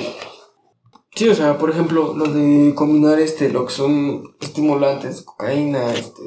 [1.15, 6.23] Sí, o sea, por ejemplo, lo de combinar este, lo que son estimulantes, cocaína, este,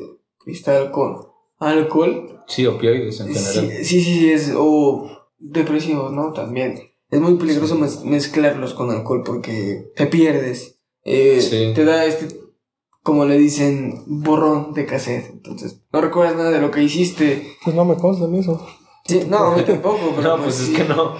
[0.45, 1.27] cristal con
[1.59, 2.41] alcohol.
[2.47, 3.83] Sí, opioides en Sí, general.
[3.83, 6.31] sí, sí, sí, es, o depresivos, ¿no?
[6.31, 6.79] También.
[7.09, 10.77] Es muy peligroso mez- mezclarlos con alcohol porque te pierdes.
[11.03, 11.71] Eh, Sí.
[11.75, 12.39] Te da este,
[13.03, 15.29] como le dicen, borrón de cassette.
[15.31, 17.55] Entonces, no recuerdas nada de lo que hiciste.
[17.63, 18.65] Pues no me consta en eso.
[19.05, 20.71] Sí, no, a mí tampoco, pero No, pues sí.
[20.73, 21.13] es que no.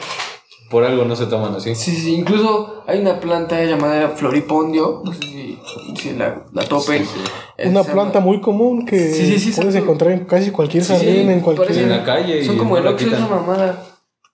[0.69, 1.75] Por algo no se toman así.
[1.75, 5.60] Sí, sí, incluso hay una planta llamada floripondio, no sé si,
[5.95, 7.04] si la, la topen.
[7.06, 7.19] Sí, sí.
[7.58, 10.84] Eh, Una planta llama- muy común que Sí, sí, sí, puedes encontrar en casi cualquier
[10.84, 11.71] Sí, sí, jardín, en cualquier...
[11.78, 13.30] En la calle y Son como no el esa quitan.
[13.30, 13.84] mamada.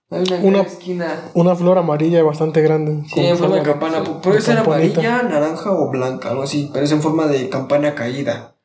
[0.10, 1.22] Hay una, Una- esquina.
[1.36, 3.04] Una flor amarilla bastante grande.
[3.14, 4.02] Sí, en forma de campana.
[4.04, 4.12] sí.
[4.24, 5.00] Puede ser Campanita.
[5.02, 6.70] amarilla, naranja o blanca, algo así.
[6.74, 8.56] Pero es en forma de campana caída.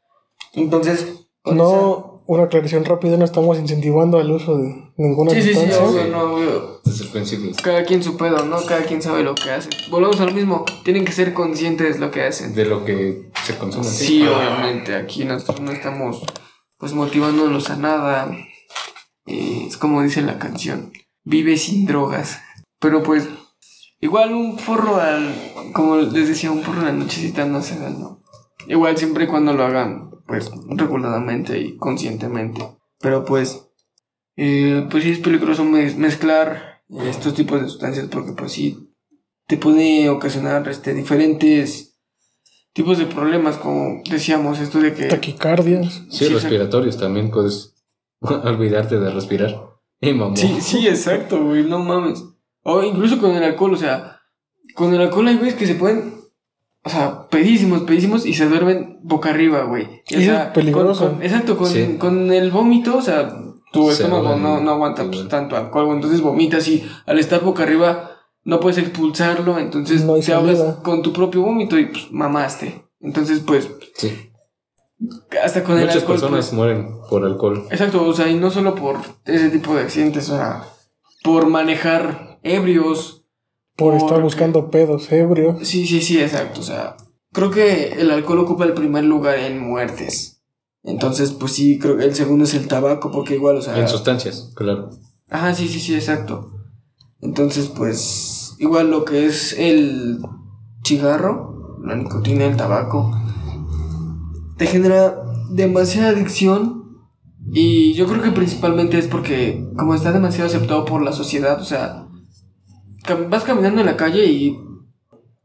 [0.55, 5.61] Entonces, No, una aclaración rápida, no estamos incentivando el uso de ninguna Sí, sí, sí,
[5.81, 6.81] obvio, no, obvio.
[6.85, 7.53] Desde el principio.
[7.63, 8.61] Cada quien su pedo, ¿no?
[8.65, 9.69] Cada quien sabe lo que hace.
[9.91, 10.65] Volvemos al mismo.
[10.85, 12.55] Tienen que ser conscientes de lo que hacen.
[12.55, 13.85] De lo que se consume.
[13.85, 14.95] Sí, obviamente.
[14.97, 16.23] Aquí nosotros no estamos
[16.79, 18.31] pues motivándolos a nada.
[19.27, 20.93] Eh, es como dice la canción.
[21.25, 22.41] Vive sin drogas.
[22.81, 23.29] Pero pues,
[24.01, 25.33] igual un porro al.
[25.73, 28.21] Como les decía, un porro a la nochecita no hace daño.
[28.69, 32.63] Igual siempre y cuando lo hagan, pues, reguladamente y conscientemente.
[33.01, 33.69] Pero pues,
[34.37, 38.91] eh, pues sí es peligroso mez- mezclar estos tipos de sustancias porque pues sí
[39.47, 41.97] te puede ocasionar este, diferentes
[42.73, 45.07] tipos de problemas, como decíamos, esto de que...
[45.07, 46.03] Taquicardias.
[46.11, 47.75] Sí, Sí, respiratorios también puedes
[48.21, 49.71] olvidarte de respirar.
[50.01, 50.13] Y.
[50.37, 52.23] Sí, sí, exacto, güey, no mames.
[52.63, 54.21] O incluso con el alcohol, o sea,
[54.75, 56.16] con el alcohol hay güeyes que se pueden,
[56.87, 60.03] o sea, pedísimos, pedísimos y se duermen boca arriba, güey.
[60.09, 61.05] Y, o sea, es peligroso.
[61.07, 61.97] con- con- exacto, con, Sí.
[61.99, 63.29] con el vómito, o sea,
[63.73, 67.43] tu Se estómago no, no aguanta pues, tanto alcohol, güey, entonces vomitas y al estar
[67.43, 68.13] boca arriba
[68.45, 70.81] no puedes expulsarlo, entonces No te salida.
[70.83, 72.85] con tu propio vómito y pues mamaste.
[73.01, 74.31] Entonces, pues, Sí.
[75.43, 76.15] hasta con el Muchas alcohol.
[76.15, 77.67] personas pues, mueren por alcohol.
[77.71, 80.63] Exacto, o sea, y no solo por ese tipo de accidentes, o sea,
[81.23, 83.25] por manejar ebrios.
[83.77, 85.67] Por estar Porque- buscando pedos ebrios.
[85.67, 86.97] Sí, sí, sí, exacto, o sea,
[87.33, 90.43] creo que el alcohol ocupa el primer lugar en muertes.
[90.83, 93.79] Entonces, pues sí, creo que el segundo es el tabaco, porque igual, o sea...
[93.79, 94.91] En sustancias, claro.
[95.29, 96.53] Ajá, sí, sí, sí, exacto.
[97.21, 100.21] Entonces, pues, igual lo que es el
[100.85, 103.13] cigarro, la nicotina, el tabaco,
[104.57, 106.85] te genera demasiada adicción.
[107.53, 111.65] Y yo creo que principalmente es porque, como está demasiado aceptado por la sociedad, o
[111.65, 112.06] sea,
[113.15, 114.59] vas caminando en la calle y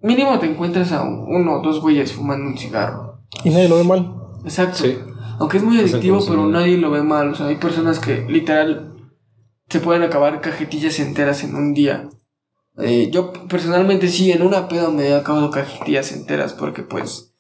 [0.01, 3.19] mínimo te encuentras a un- uno o dos güeyes fumando un cigarro.
[3.43, 4.13] Y nadie lo ve mal.
[4.43, 4.77] Exacto.
[4.83, 4.97] Sí.
[5.39, 7.29] Aunque es muy Es adictivo, pero nadie lo ve mal.
[7.31, 8.93] O sea, hay personas que literal
[9.69, 12.09] se pueden acabar cajetillas enteras en un día.
[12.77, 17.33] Eh, yo personalmente sí, en una peda me he acabado cajetillas enteras porque pues...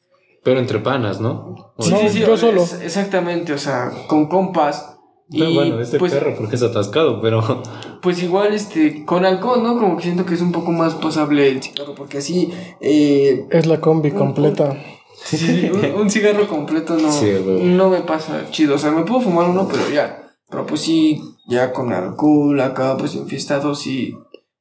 [0.43, 1.73] Pero entre panas, ¿no?
[1.77, 2.63] O- No, yo o- solo.
[2.63, 4.97] es- exactamente, o sea, con compas.
[5.29, 7.61] Y bueno, este pues, perro porque es atascado, pero
[8.01, 9.77] pues igual este con alcohol, ¿no?
[9.79, 12.51] Como que siento que es un poco más pasable el cigarro porque así...
[12.79, 14.75] Eh, Es la combi Un- completa.
[15.23, 18.75] Sí, sí, un, un cigarro completo no, Sí, no me pasa chido.
[18.75, 20.33] O sea, me puedo fumar uno, pero ya.
[20.49, 24.15] Pero pues sí, ya con alcohol, acá pues enfiestados y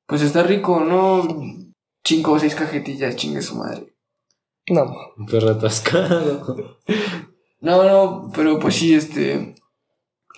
[0.06, 1.26] pues está rico, ¿no?
[2.04, 3.94] Cinco o seis cajetillas, chingue su madre.
[4.68, 4.84] No,
[5.16, 6.76] Un perro atascado.
[7.62, 9.54] No, no, pero pues sí, este.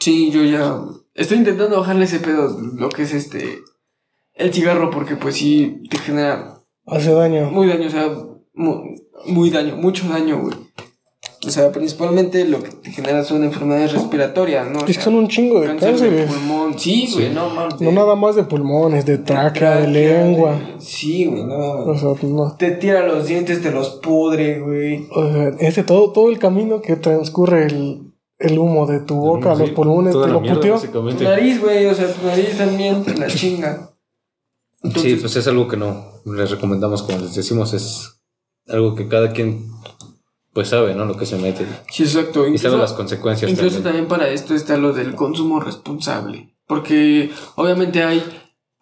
[0.00, 0.76] Sí, yo ya.
[1.14, 3.58] Estoy intentando bajarle ese pedo, lo que es este.
[4.34, 6.54] El cigarro, porque pues sí te genera
[6.86, 7.50] hace daño.
[7.50, 8.08] muy daño, o sea,
[8.54, 8.82] mu-
[9.26, 10.54] muy, daño, mucho daño, güey.
[11.44, 14.78] O sea, principalmente lo que te genera son enfermedades respiratorias, ¿no?
[14.78, 16.78] O Es que son un chingo de cáncer de pulmón.
[16.78, 17.34] Sí, güey, Sí.
[17.34, 17.80] no mames.
[17.80, 20.56] No nada más de pulmones, de tráquea, de lengua.
[20.78, 21.84] Sí, güey, no.
[21.84, 22.56] O sea, no.
[22.56, 25.08] Te tira los dientes, te los pudre, güey.
[25.10, 28.11] O sea, ese todo, todo el camino que transcurre el,
[28.42, 30.78] el humo de tu boca a los Sí, pulmones, te lo puteó.
[30.78, 33.90] Tu nariz, güey, o sea, tu nariz también te la chinga.
[34.82, 38.20] Sí, Entonces, pues es algo que no les recomendamos, como les decimos, es
[38.68, 39.70] algo que cada quien
[40.52, 41.04] pues sabe, ¿no?
[41.06, 42.46] Lo que se mete sí, exacto.
[42.46, 43.50] y sabe las consecuencias.
[43.50, 44.06] incluso también.
[44.06, 46.54] también para esto está lo del consumo responsable.
[46.66, 48.22] Porque obviamente hay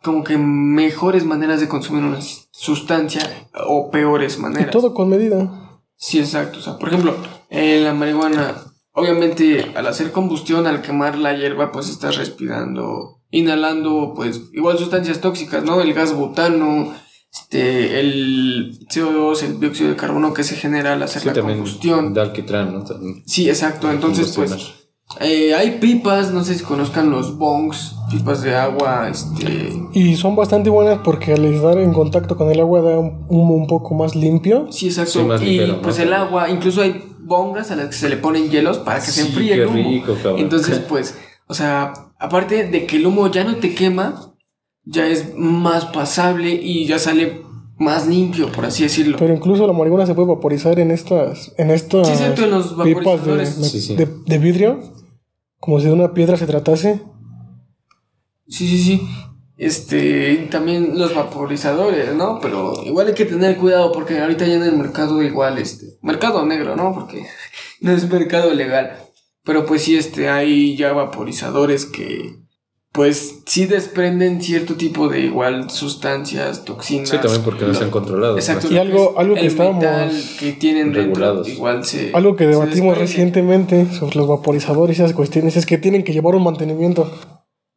[0.02, 2.20] como que mejores maneras de consumir una
[2.50, 3.22] sustancia
[3.66, 4.70] o peores Y maneras.
[4.70, 5.78] todo con medida.
[5.96, 6.58] Sí, exacto.
[6.58, 7.14] O sea, por ejemplo,
[7.50, 8.54] eh, la marihuana,
[8.92, 15.20] obviamente al hacer combustión, al quemar la hierba, pues estás respirando, inhalando, pues igual sustancias
[15.20, 15.80] tóxicas, ¿no?
[15.80, 16.92] El gas butano,
[17.32, 21.58] este, el CO2, el dióxido de carbono que se genera al hacer Sí, la también
[21.58, 22.18] combustión.
[22.18, 22.84] alquitrán, ¿no?
[22.84, 23.90] También Sí, exacto.
[23.90, 24.74] Entonces, pues,
[25.20, 29.72] eh, hay pipas, no sé si conozcan los bongs, pipas de agua, este...
[29.92, 33.54] Y son bastante buenas porque al estar en contacto con el agua da un humo
[33.54, 34.66] un poco más limpio.
[34.70, 35.12] Sí, exacto.
[35.12, 35.82] Sí, más y ligero, ¿no?
[35.82, 39.10] pues el agua, incluso hay bongas a las que se le ponen hielos para que
[39.12, 39.88] se enfríe qué el humo.
[39.90, 40.40] rico, cabrón.
[40.40, 41.16] Entonces, pues,
[41.46, 44.34] o sea, aparte de que el humo ya no te quema,
[44.84, 47.42] ya es más pasable y ya sale
[47.78, 49.16] más limpio, por así decirlo.
[49.18, 52.66] Pero incluso la marihuana se puede vaporizar en estas, en estas Sí, exacto, en los
[52.72, 53.48] pipas de, vaporizadores.
[53.70, 53.96] Sí, sí.
[53.96, 54.80] de- de vidrio,
[55.60, 57.00] como si de una piedra se tratase.
[58.48, 59.08] Sí, sí, sí.
[59.62, 62.38] Este, y también los vaporizadores, ¿no?
[62.40, 66.46] Pero igual hay que tener cuidado porque ahorita ya en el mercado igual, este, mercado
[66.46, 66.94] negro, ¿no?
[66.94, 67.26] Porque
[67.82, 68.92] no es mercado legal.
[69.44, 72.36] Pero pues sí, este, hay ya vaporizadores que,
[72.92, 77.10] pues sí desprenden cierto tipo de igual sustancias, toxinas.
[77.10, 78.38] Sí, también porque no están controlados.
[78.38, 78.72] Exacto.
[78.72, 81.46] Y algo- algo que estábamos metal que tienen regulados.
[81.46, 82.12] dentro, igual se...
[82.14, 86.34] Algo que debatimos recientemente sobre los vaporizadores y esas cuestiones es que tienen que llevar
[86.34, 87.12] un mantenimiento.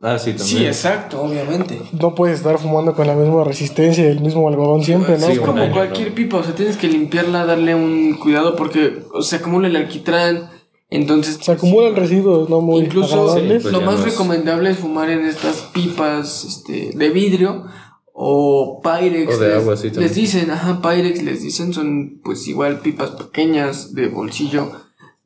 [0.06, 0.58] Ah, sí, también.
[0.60, 1.80] Sí, exacto, obviamente.
[1.98, 5.28] No puedes estar fumando con la misma resistencia y el mismo algodón siempre, ¿no?
[5.28, 6.16] Sí, es como año, cualquier ¿no?
[6.16, 10.50] pipa, o sea, tienes que limpiarla, darle un cuidado porque o se acumula el alquitrán,
[10.90, 11.40] entonces...
[11.42, 13.34] Se acumulan residuos no muy Incluso.
[13.38, 17.64] Sí, pues lo más no es- recomendable es fumar en estas pipas este, de vidrio
[18.12, 19.34] o Pyrex.
[19.36, 20.04] O de les, agua, sí, también.
[20.04, 24.70] les dicen, ajá, Pyrex les dicen, son pues igual pipas pequeñas de bolsillo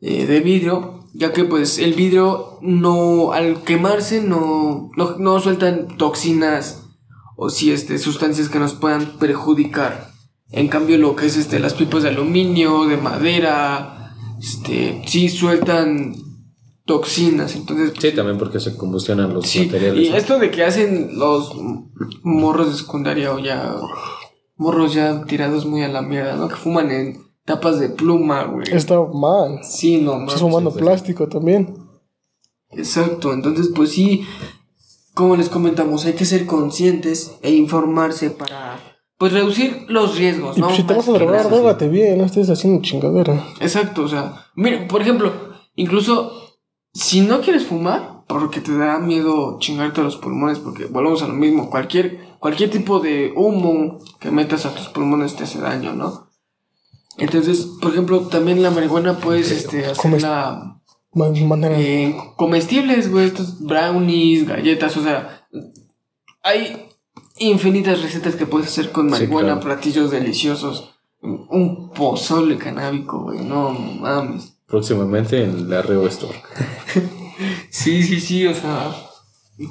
[0.02, 5.98] eh, de vidrio, ya que pues el vidrio no, al quemarse no, no, no sueltan
[5.98, 6.84] toxinas
[7.36, 10.12] o si este, sustancias que nos puedan perjudicar.
[10.52, 16.15] En cambio lo que es este, las pipas de aluminio, de madera, este, sí sueltan
[16.86, 20.08] toxinas, entonces Sí, también porque se combustionan los Sí, materiales.
[20.08, 20.15] y ¿no?
[20.15, 21.52] esto de que hacen los
[22.24, 23.76] morros de secundaria o ya
[24.56, 26.48] morros ya tirados muy a la mierda, ¿no?
[26.48, 28.68] Que fuman en tapas de pluma, güey.
[28.74, 29.62] Está mal.
[29.64, 31.78] Sí, no Estás fumando plástico también.
[32.70, 34.26] Exacto, entonces pues sí,
[35.14, 38.78] como les comentamos, hay que ser conscientes e informarse para
[39.18, 40.68] pues reducir los riesgos, Y ¿no?
[40.68, 43.48] pues, si te vas a drogar, drogate bien, no estés haciendo chingadera.
[43.62, 45.32] Exacto, o sea, miren, por ejemplo,
[45.76, 46.34] incluso
[46.94, 51.34] si no quieres fumar, porque te da miedo chingarte los pulmones, porque volvemos a lo
[51.34, 56.27] mismo, cualquier, cualquier tipo de humo que metas a tus pulmones te hace daño, ¿no?
[57.17, 60.80] Entonces, por ejemplo, también la marihuana puedes este, hacerla
[61.13, 65.47] en comestibles, güey, estos brownies, galletas, o sea,
[66.43, 66.88] hay
[67.39, 69.62] infinitas recetas que puedes hacer con Sí, marihuana, claro.
[69.62, 70.91] platillos deliciosos.
[71.21, 74.53] Un pozole canábico, güey, no mames.
[74.67, 76.41] Próximamente en la Reo Store.
[77.69, 78.95] Sí, sí, sí, o sea,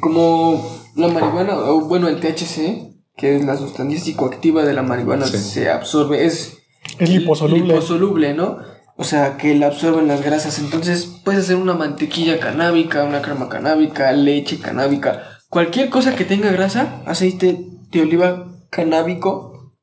[0.01, 5.27] como la marihuana, o bueno, el THC, que es la sustancia psicoactiva de la marihuana,
[5.27, 5.37] Sí.
[5.39, 6.56] se absorbe, es
[6.99, 7.65] Es liposoluble.
[7.75, 8.59] liposoluble, ¿no?
[8.97, 10.59] O sea, que la absorben las grasas.
[10.59, 16.51] Entonces, puedes hacer una mantequilla canábica, una crema canábica, leche canábica, cualquier cosa que tenga
[16.51, 19.75] grasa, aceite de oliva canábico.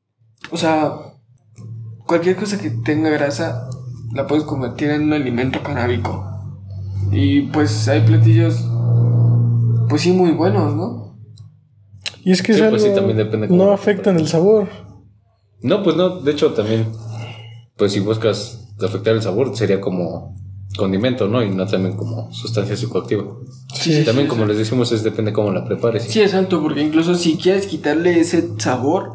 [0.50, 0.92] O sea,
[2.06, 3.68] cualquier cosa que tenga grasa,
[4.12, 6.28] la puedes convertir en un alimento canábico.
[7.12, 8.66] Y pues hay platillos,
[9.88, 11.16] pues sí, muy buenos, ¿no?
[12.24, 14.68] Y es que Sí, es pues sí, algo- también depende cómo no afectan el sabor.
[15.64, 16.86] No, pues no, de hecho también,
[17.76, 20.36] pues si buscas afectar el sabor, sería como
[20.76, 21.42] condimento, ¿no?
[21.42, 23.24] Y no también como sustancia psicoactiva.
[23.72, 26.04] Sí, también, como les decimos, es depende cómo la prepares.
[26.04, 29.14] Sí, exacto, porque incluso si quieres quitarle ese sabor,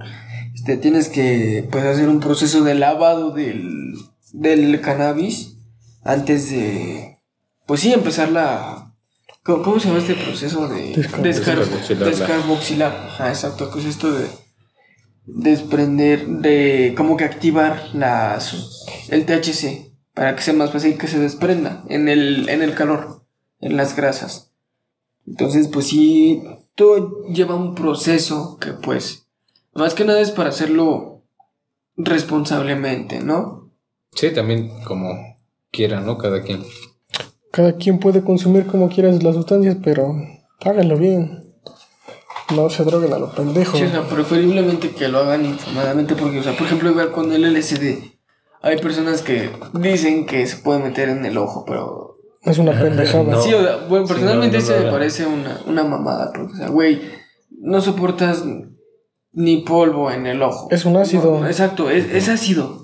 [0.55, 3.93] este, tienes que pues, hacer un proceso de lavado del,
[4.33, 5.57] del cannabis
[6.03, 7.17] antes de,
[7.67, 8.93] pues sí, empezar la...
[9.43, 12.09] ¿Cómo, cómo se llama este proceso de Descar- descar- Descarboxilar.
[12.09, 12.91] descarboxilar?
[13.09, 14.25] Ajá, exacto, que es esto de
[15.35, 18.39] desprender, de como que activar la,
[19.09, 23.23] el THC para que sea más fácil que se desprenda en el, en el calor,
[23.61, 24.51] en las grasas.
[25.25, 26.43] Entonces, pues sí,
[26.75, 29.27] todo lleva un proceso que pues,
[29.73, 31.21] más que nada es para hacerlo
[31.95, 33.69] responsablemente, ¿no?
[34.13, 35.37] Sí, también como
[35.71, 36.17] quiera, ¿no?
[36.17, 36.63] Cada quien.
[37.51, 40.15] Cada quien puede consumir como quiera las sustancias, pero
[40.61, 41.48] háganlo bien.
[42.55, 43.77] No se droguen a lo pendejo.
[43.77, 47.31] Sí, o sea, preferiblemente que lo hagan informadamente porque, o sea, por ejemplo, igual con
[47.31, 47.97] el LSD,
[48.61, 52.15] hay personas que dicen que se puede meter en el ojo, pero...
[52.43, 53.23] Es una pendejada.
[53.23, 53.41] No.
[53.41, 56.31] Sí, o sea, bueno, Sí, personalmente no, no ese lo me parece una, una mamada,
[56.33, 57.01] porque, o sea, güey,
[57.51, 58.43] no soportas
[59.31, 60.67] ni polvo en el ojo.
[60.71, 61.39] Es un ácido.
[61.41, 62.79] No, exacto, es, es ácido.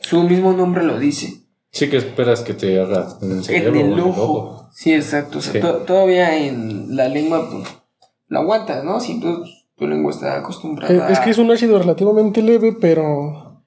[0.00, 1.42] Su mismo nombre lo dice.
[1.72, 4.68] Sí que esperas que te haga en el cerebro en o el en ojo.
[4.72, 5.38] Sí, exacto.
[5.38, 5.60] O sea, Sí.
[5.60, 7.68] to- todavía en la lengua, pues,
[8.28, 9.00] lo aguantas, ¿no?
[9.00, 9.44] Si tu,
[9.76, 11.10] tu lengua está Eh, acostumbrada.
[11.10, 13.62] Es que es un ácido relativamente leve, pero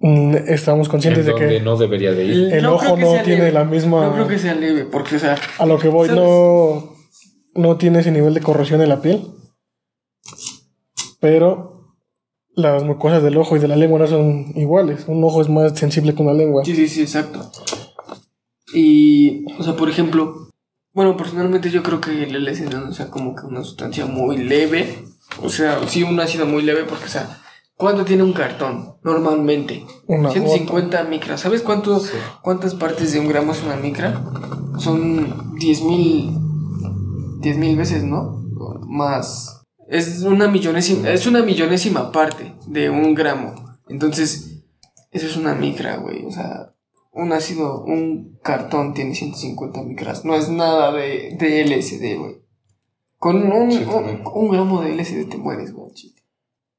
[0.00, 2.52] mm, estamos conscientes En de donde que no debería de ir.
[2.54, 3.52] el No ojo no tiene leve.
[3.52, 6.22] la misma- No creo que sea leve, porque, o sea, a lo que voy ¿Sabes?
[6.22, 6.94] no
[7.56, 9.22] no tiene ese nivel de corrosión en la piel.
[11.20, 11.94] Pero
[12.56, 15.04] las mucosas del ojo y de la lengua no son iguales.
[15.08, 16.64] Un ojo es más sensible que una lengua.
[16.64, 17.50] sí, sí, sí, exacto.
[18.74, 20.43] Y, o sea, por ejemplo,
[20.94, 25.04] bueno, personalmente yo creo que el LSD no sea como que una sustancia muy leve.
[25.42, 27.40] O sea, sí, un ácido muy leve, porque, o sea,
[27.76, 28.94] ¿cuánto tiene un cartón?
[29.02, 29.84] Normalmente.
[30.06, 31.40] Una 150 micras.
[31.40, 32.00] ¿Sabes cuánto,
[32.42, 34.22] cuántas partes de un gramo es una micra?
[34.78, 36.44] Son 10.000
[37.44, 38.42] 10 mil veces, ¿no?
[38.88, 39.62] Más.
[39.88, 43.54] Es una millonésima, es una millonésima parte de un gramo.
[43.88, 44.62] Entonces,
[45.10, 46.24] eso es una micra, güey.
[46.24, 46.70] O sea,
[47.14, 50.24] un ácido, un cartón tiene 150 micras.
[50.24, 52.42] No es nada de, de LSD, güey.
[53.18, 55.84] Con un, Sí, un, un gramo de LSD te mueres, güey.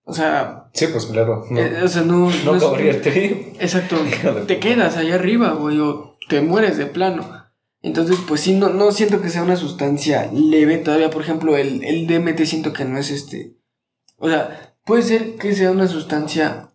[0.08, 1.46] O sea, Sí, pues claro.
[1.50, 2.30] No, eh, o sea, no.
[2.30, 2.72] no
[3.02, 3.56] trip.
[3.60, 3.98] Exacto.
[4.48, 7.26] Te quedas allá arriba, güey, o te mueres de plano.
[7.82, 10.78] Entonces, pues sí, no, no siento que sea una sustancia leve.
[10.78, 13.56] Todavía, por ejemplo, el, el DMT siento que no es este.
[14.18, 16.72] O sea, puede ser que sea una sustancia.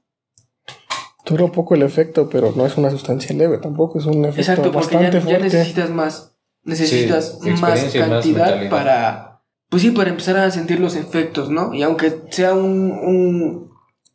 [1.30, 3.58] Dura poco el efecto, pero no es una sustancia leve.
[3.58, 5.44] Tampoco es un efecto Exacto, porque ya, bastante ya fuerte.
[5.44, 6.36] necesitas más.
[6.64, 9.42] Necesitas Sí, más cantidad para.
[9.70, 11.72] Pues sí, para empezar a sentir los efectos, ¿no?
[11.72, 13.70] Y aunque sea un, un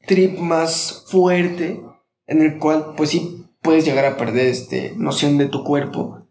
[0.05, 1.81] trip más fuerte,
[2.27, 6.27] en el cual, pues sí, puedes llegar a perder este noción de tu cuerpo,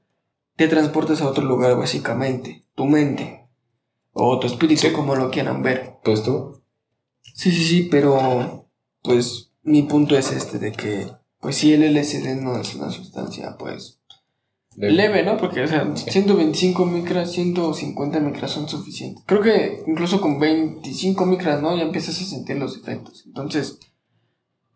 [0.57, 2.64] te transportas a otro lugar, básicamente.
[2.75, 3.49] Tu mente.
[4.12, 4.92] O tu espíritu, Sí.
[4.92, 5.94] como lo quieran ver.
[6.05, 6.62] Pues tú.
[7.23, 8.68] Sí, sí, sí, pero
[9.03, 11.07] pues mi punto es este de que
[11.40, 14.00] pues sí el LSD no es una sustancia pues
[14.77, 15.37] leve, ¿no?
[15.37, 19.24] Porque o sea, 125 micras, 150 micras son suficientes.
[19.27, 21.77] Creo que incluso con 25 micras, ¿no?
[21.77, 23.24] Ya empiezas a sentir los efectos.
[23.27, 23.79] Entonces,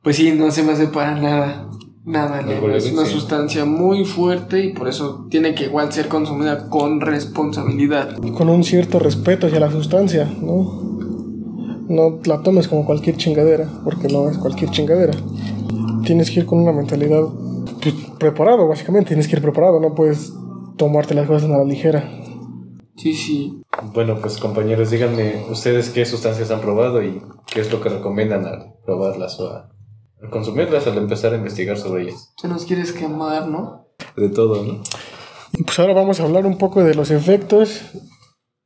[0.03, 1.69] pues sí, no se me hace para nada
[2.05, 2.77] nada leve.
[2.77, 3.13] Es leve, una sí.
[3.13, 8.17] sustancia muy fuerte y por eso tiene que igual ser consumida con responsabilidad.
[8.17, 10.88] Con un cierto respeto hacia la sustancia, ¿no?
[11.89, 15.13] No la tomes como cualquier chingadera, porque no es cualquier chingadera.
[16.05, 17.23] Tienes que ir con una mentalidad
[17.83, 19.09] pues, preparado, básicamente.
[19.09, 20.33] Tienes que ir preparado, no puedes
[20.77, 22.09] tomarte las cosas a la ligera.
[22.97, 23.63] Sí, sí.
[23.95, 28.45] Bueno, pues compañeros, díganme ustedes qué sustancias han probado y qué es lo que recomiendan
[28.45, 29.71] al probarlas o a,
[30.23, 32.33] a consumirlas al empezar a investigar sobre ellas.
[32.37, 33.87] Se nos quieres quemar, ¿no?
[34.17, 34.83] De todo, ¿no?
[35.65, 37.83] Pues ahora vamos a hablar un poco de los efectos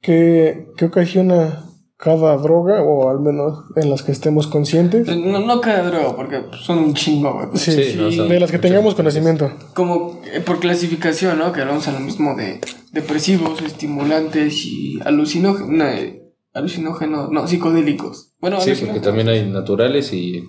[0.01, 1.65] que, que ocasiona
[2.05, 5.07] cada droga, o al menos en las que estemos conscientes.
[5.17, 7.47] No, no cada droga, porque son un chingo, güey.
[7.55, 9.53] Sí, Sí, no, son- de las que tengamos conocimiento.
[9.75, 11.53] Como eh, por clasificación, ¿no?
[11.53, 12.61] Que hablamos a lo mismo de
[12.93, 15.69] depresivos, estimulantes y alucinógenos.
[15.71, 18.33] No, eh, alucinógenos, no, psicodélicos.
[18.41, 20.45] Bueno, Sí, porque también hay naturales y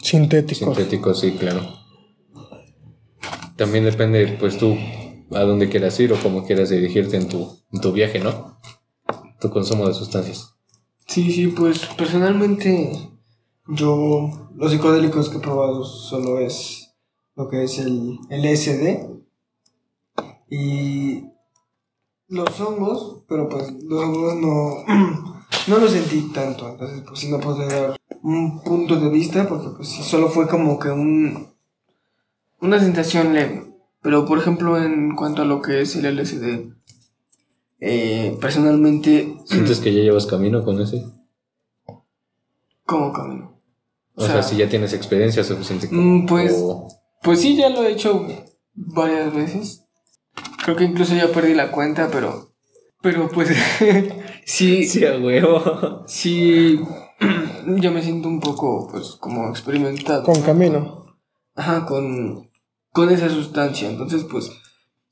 [0.00, 0.74] Sintéticos.
[0.74, 1.60] sintéticos, sí, claro.
[3.56, 4.74] También depende, pues tú,
[5.32, 8.58] a dónde quieras ir o cómo quieras dirigirte en tu, en tu viaje, ¿no?
[9.40, 10.53] Tu consumo de sustancias.
[11.06, 13.10] Sí, sí, pues personalmente
[13.68, 16.94] yo los psicodélicos que he probado solo es
[17.36, 19.08] lo que es el LSD
[20.50, 21.24] y
[22.28, 24.84] los hongos, pero pues los hongos no,
[25.68, 29.68] no los sentí tanto, entonces pues sí no puedo dar un punto de vista porque
[29.76, 31.54] pues solo fue como que un
[32.64, 33.62] una sensación leve,
[34.00, 36.72] Pero, por ejemplo, en cuanto a lo que es el LSD,
[37.80, 41.04] eh, personalmente, ¿Sientes que ya llevas camino con ese?
[42.86, 43.60] ¿cómo camino?
[44.16, 45.88] O, sea, si ya tienes experiencia suficiente.
[45.90, 46.88] Mm, pues- o-
[47.22, 48.26] Pues sí, ya lo he hecho
[48.74, 49.84] varias veces.
[50.64, 52.50] Creo que incluso ya perdí la cuenta, pero.
[53.02, 53.48] Pero pues.
[54.44, 56.04] sí, Sí, a huevo.
[56.06, 56.78] sí.
[57.80, 60.22] yo me siento un poco, pues, como experimentado.
[60.24, 60.44] Con ¿no?
[60.46, 61.06] camino.
[61.56, 62.50] Ajá, con,
[62.92, 63.88] con esa sustancia.
[63.88, 64.50] Entonces, pues,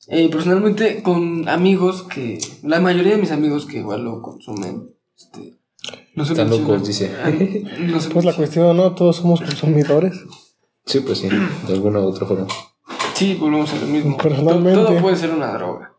[0.08, 5.58] eh, personalmente con amigos que, la mayoría de mis amigos que igual lo consumen, este,
[6.14, 7.10] no se Están locos, dice.
[7.22, 7.30] Ah,
[7.80, 8.94] no se Pues la cuestión, ¿no?
[8.94, 10.14] Todos somos consumidores.
[10.84, 12.46] Sí, pues sí, de alguna u otra forma.
[13.14, 14.16] Sí, volvemos a lo mismo.
[14.16, 15.94] Personalmente- Todo, todo puede ser una droga.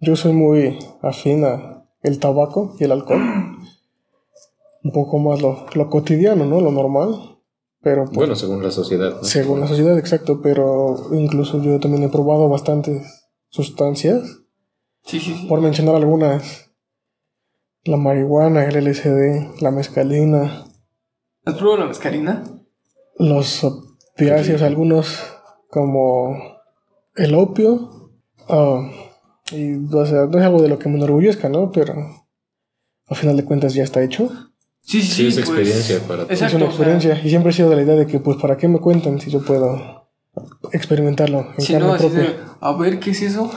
[0.00, 3.20] Yo soy muy afín a el tabaco y el alcohol.
[4.84, 6.60] Un poco más lo, lo cotidiano, ¿no?
[6.60, 7.38] Lo normal.
[7.82, 9.16] Pero pues, Bueno, según la sociedad.
[9.16, 9.24] ¿no?
[9.24, 10.40] según la sociedad, exacto.
[10.42, 13.21] Pero incluso yo también he probado bastantes
[13.52, 14.22] sustancias.
[15.04, 15.46] Sí, sí, sí.
[15.46, 16.70] Por mencionar algunas.
[17.84, 20.64] La marihuana, el LSD, la mescalina,
[21.44, 22.44] ¿Has probado la mescalina?
[23.18, 25.18] los opiáceos, algunos
[25.68, 26.36] como
[27.16, 28.12] el opio.
[28.48, 28.88] ah,
[29.50, 31.72] y o sea, no es algo de lo que me enorgullezca, ¿no?
[31.72, 31.94] Pero
[33.08, 34.30] al final de cuentas ya está hecho.
[34.82, 36.40] Sí, sí, Sí, es pues, experiencia para todos.
[36.40, 37.20] es una o sea, experiencia.
[37.24, 39.30] y siempre he sido de la idea de que, pues, ¿para qué me cuentan si
[39.30, 40.01] yo puedo
[40.72, 42.22] experimentarlo en Si carne no, así propia?
[42.22, 43.50] de, a ver, ¿qué es eso?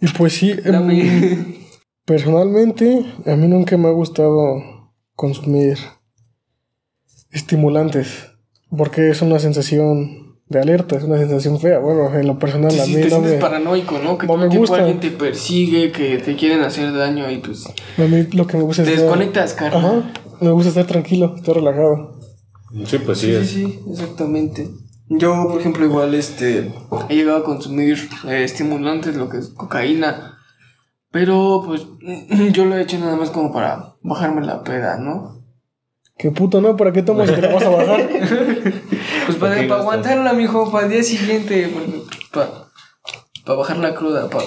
[0.00, 1.66] Y pues sí, Dame.
[2.04, 4.62] personalmente, a mí nunca me ha gustado
[5.14, 5.78] consumir
[7.30, 8.28] estimulantes.
[8.76, 11.78] Porque es una sensación de alerta, es una sensación fea.
[11.78, 13.32] Bueno, en lo personal, Sí, a sí, mí te no me.
[13.34, 14.18] paranoico, ¿no?
[14.18, 14.76] Que no todo me gusta.
[14.76, 18.64] alguien te persigue, que te quieren hacer daño y pues A mí lo que me
[18.64, 18.96] gusta te es.
[19.00, 19.84] estar- desconectas, carnal.
[20.10, 20.36] Ajá.
[20.40, 22.18] Me gusta estar tranquilo, estar relajado.
[22.86, 23.26] Sí, pues sí.
[23.28, 24.68] Sí, es- sí, sí, exactamente.
[25.08, 26.72] Yo, por ejemplo, igual este
[27.08, 30.38] he llegado a consumir eh, estimulantes, lo que es cocaína.
[31.12, 31.86] Pero pues
[32.52, 35.42] yo lo he hecho nada más como para bajarme la peda, ¿no?
[36.18, 36.76] Qué puto, ¿no?
[36.76, 38.08] ¿Para qué tomas si te la vas a bajar?
[39.26, 41.68] Pues para, para aguantarla, mijo, para el día siguiente,
[42.32, 42.46] para,
[43.44, 44.30] para bajar la cruda.
[44.30, 44.38] pa-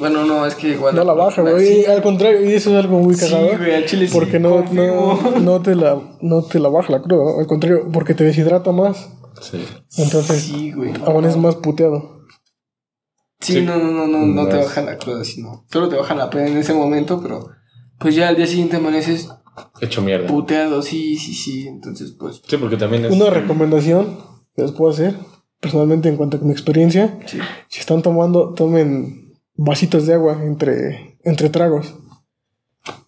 [0.00, 0.94] bueno, no, es que igual.
[0.94, 1.86] No la baja, Sí, güey.
[1.86, 3.56] Al contrario, y eso es algo muy Sí, cagado.
[3.56, 7.00] güey, al chile sí, porque no, no, no, te la, no te la baja la
[7.00, 7.40] cruda, ¿no?
[7.40, 9.08] Al contrario, porque te deshidrata más.
[9.40, 9.64] Sí.
[9.98, 10.92] Entonces, Sí, güey.
[11.04, 12.18] aún es más puteado.
[13.40, 13.60] Sí, Sí.
[13.62, 15.64] no, no, no, no, no te baja la cruda, sino.
[15.70, 17.48] Solo te baja la pena en ese momento, pero.
[17.98, 19.28] Pues ya al día siguiente amaneces
[19.80, 20.26] Hecho mierda.
[20.28, 21.66] puteado, sí, sí, sí.
[21.68, 22.42] Entonces, pues.
[22.46, 23.12] Sí, porque también es.
[23.12, 24.18] Una recomendación
[24.56, 25.16] que les puedo hacer,
[25.60, 27.38] personalmente, en cuanto a mi experiencia, Sí.
[27.68, 31.94] si están tomando, tomen vasitos de agua entre, entre tragos.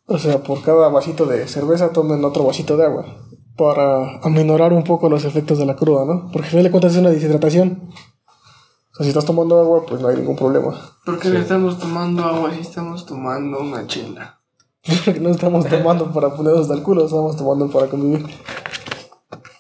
[0.07, 3.29] O sea, por cada vasito de cerveza, tomen otro vasito de agua.
[3.61, 6.31] Para aminorar un poco los efectos de la cruda, ¿no?
[6.33, 7.91] Porque al final de cuentas es una deshidratación.
[7.93, 10.81] O sea, si estás tomando agua, pues no hay ningún problema.
[11.05, 14.41] ¿Por qué le estamos tomando agua si estamos tomando una chela?
[15.05, 18.35] Porque no estamos tomando para ponernos del culo, estamos tomando para convivir.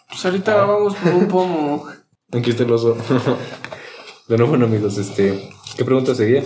[0.08, 1.84] Pues ahorita vamos por un pomo.
[2.32, 2.96] Aquí está el oso.
[4.28, 5.50] bueno, bueno, amigos, este.
[5.76, 6.42] ¿Qué pregunta seguía?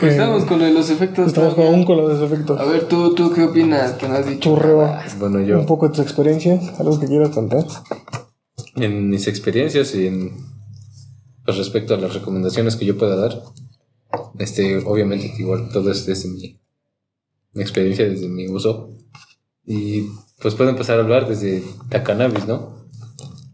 [0.00, 1.26] Pues Eh, estamos con lo de los efectos.
[1.28, 1.74] Estamos con, también.
[1.74, 2.58] aún con los efectos.
[2.60, 3.92] A ver, ¿tú, ¿tú qué opinas?
[3.92, 4.78] Que no has dicho Churreo.
[4.82, 5.04] nada.
[5.18, 5.60] Bueno, yo.
[5.60, 7.64] Un poco de tus experiencias, algo que quieras contar.
[8.76, 10.32] En mis experiencias y en.
[11.44, 13.42] Pues respecto a las recomendaciones que yo pueda dar.
[14.38, 16.60] Este, obviamente, igual todo es desde mi,
[17.52, 18.90] mi experiencia, desde mi uso.
[19.66, 20.06] Y
[20.40, 22.86] pues puedo empezar a hablar desde la cannabis, ¿no?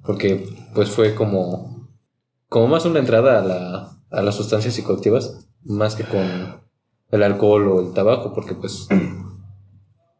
[0.05, 1.89] Porque pues fue como.
[2.49, 6.61] Como más una entrada a, la, a las sustancias psicoactivas, más que con
[7.11, 8.89] el alcohol o el tabaco, porque pues.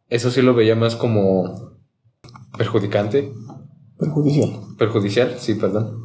[0.09, 1.73] Eso sí lo veía más como
[2.57, 3.33] perjudicante
[3.99, 4.59] Perjudicial.
[4.77, 6.03] perjudicial, sí, perdón.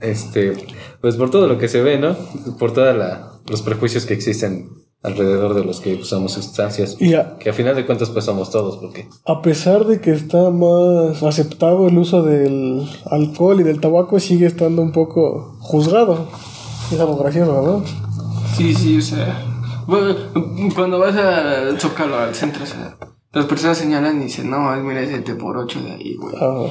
[0.00, 0.56] Este,
[1.00, 2.16] pues por todo lo que se ve, ¿no?
[2.58, 2.96] Por todos
[3.48, 4.70] los prejuicios que existen
[5.02, 6.96] alrededor de los que usamos sustancias.
[7.00, 10.10] Y a, Que a final de cuentas pues somos todos, porque a pesar de que
[10.12, 16.28] está más aceptado el uso del alcohol y del tabaco, sigue estando un poco juzgado.
[16.92, 18.07] Es algo gracioso, ¿no?
[18.58, 19.42] Sí, sí, o sea.
[19.86, 20.14] Bueno,
[20.74, 22.98] cuando vas a Zócalo al centro, o sea,
[23.32, 26.34] las personas señalan y dicen, no, mira ese T por 8 de ahí, güey.
[26.40, 26.66] Ah,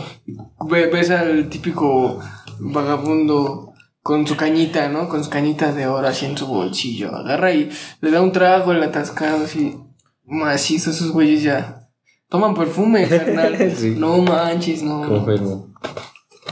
[0.69, 2.19] Ve- Ves al típico
[2.59, 5.09] vagabundo con su cañita, ¿no?
[5.09, 7.13] Con su cañita de oro así en su bolsillo.
[7.15, 7.69] Agarra y
[8.01, 9.77] le da un trago, el atascado así
[10.23, 10.91] macizo.
[10.91, 11.89] Esos güeyes ya
[12.29, 13.73] toman perfume, carnal.
[13.75, 13.95] Sí.
[13.97, 15.07] No manches, no.
[15.07, 15.73] confirmo.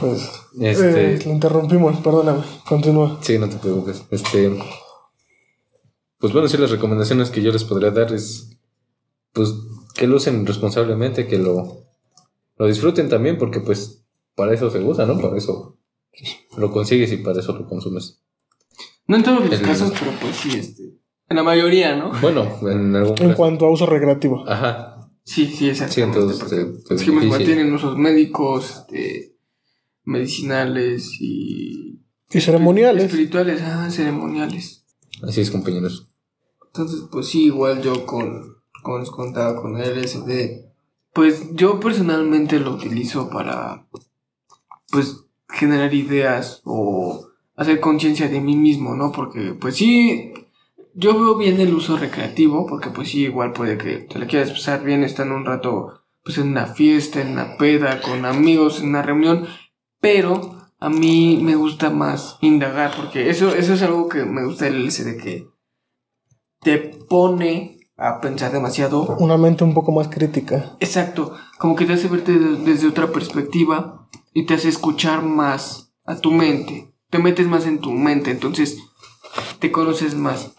[0.00, 0.30] pues.
[0.60, 2.40] Este- eh, lo interrumpimos, perdóname.
[2.68, 3.18] Continúa.
[3.20, 4.02] Sí, no te preocupes.
[4.10, 4.58] Este,
[6.18, 8.50] pues bueno, sí, las recomendaciones que yo les podría dar es,
[9.32, 9.52] pues,
[9.94, 11.84] que lo usen responsablemente, que lo,
[12.56, 14.04] lo disfruten también, porque pues
[14.34, 15.18] para eso se usa, ¿no?
[15.20, 15.78] Para eso
[16.56, 18.22] lo consigues y para eso lo consumes.
[19.06, 20.82] No en todos los casos, pero pues sí, este.
[21.28, 22.12] En la mayoría, ¿no?
[22.20, 23.36] Bueno, en algún En caso.
[23.36, 24.48] cuanto a uso recreativo.
[24.48, 25.10] Ajá.
[25.24, 25.94] Sí, sí, exactamente.
[25.94, 27.44] Sí, entonces, porque es que difícil.
[27.46, 29.36] tienen usos médicos, este,
[30.04, 32.00] medicinales y...
[32.30, 33.04] Y ceremoniales.
[33.04, 34.84] Espirituales, ah, ceremoniales.
[35.22, 36.05] Así es, compañeros.
[36.78, 40.66] Entonces, pues sí, igual yo con, como les contaba, con el LSD,
[41.12, 43.86] pues yo personalmente lo utilizo para,
[44.90, 49.12] pues, generar ideas o hacer conciencia de mí mismo, ¿no?
[49.12, 50.34] Porque, pues sí,
[50.92, 54.50] yo veo bien el uso recreativo, porque pues sí, igual puede que te la quieras
[54.50, 58.90] pasar bien estando un rato, pues, en una fiesta, en una peda, con amigos, en
[58.90, 59.46] una reunión,
[60.00, 64.66] pero a mí me gusta más indagar, porque eso, eso es algo que me gusta
[64.66, 65.55] del LSD, que
[66.66, 69.16] te pone a pensar demasiado.
[69.20, 70.76] Una mente un poco más crítica.
[70.80, 75.92] Exacto, como que te hace verte de- desde otra perspectiva y te hace escuchar más
[76.04, 76.92] a tu mente.
[77.08, 78.78] Te metes más en tu mente, entonces
[79.60, 80.54] te conoces más.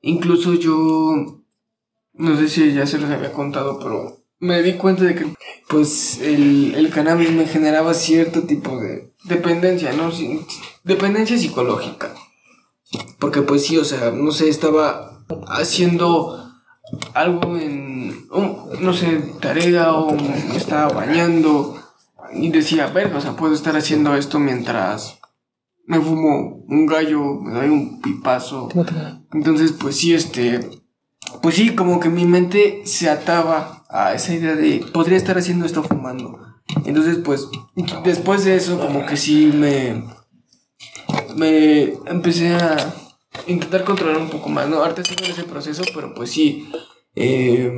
[0.00, 1.44] Incluso yo,
[2.14, 5.26] no sé si ya se los había contado, pero me di cuenta de que
[5.68, 10.10] pues el, el cannabis me generaba cierto tipo de dependencia, ¿no?
[10.82, 12.12] Dependencia psicológica.
[13.20, 16.50] Porque pues sí, o sea, no sé, estaba haciendo
[17.14, 18.26] algo en,
[18.80, 21.76] no sé, tarea o me estaba bañando
[22.32, 25.18] y decía, verga, o sea, puedo estar haciendo esto mientras
[25.86, 28.68] me fumo un gallo, me doy un pipazo.
[29.32, 30.60] Entonces, pues sí, este,
[31.42, 35.66] pues sí, como que mi mente se ataba a esa idea de, podría estar haciendo
[35.66, 36.38] esto fumando.
[36.84, 37.48] Entonces, pues,
[38.04, 40.04] después de eso, como que sí me,
[41.34, 42.94] me empecé a
[43.46, 44.76] intentar controlar un poco más, ¿no?
[44.82, 46.70] Ahorita sigo en ese proceso, pero pues sí,
[47.14, 47.70] eh,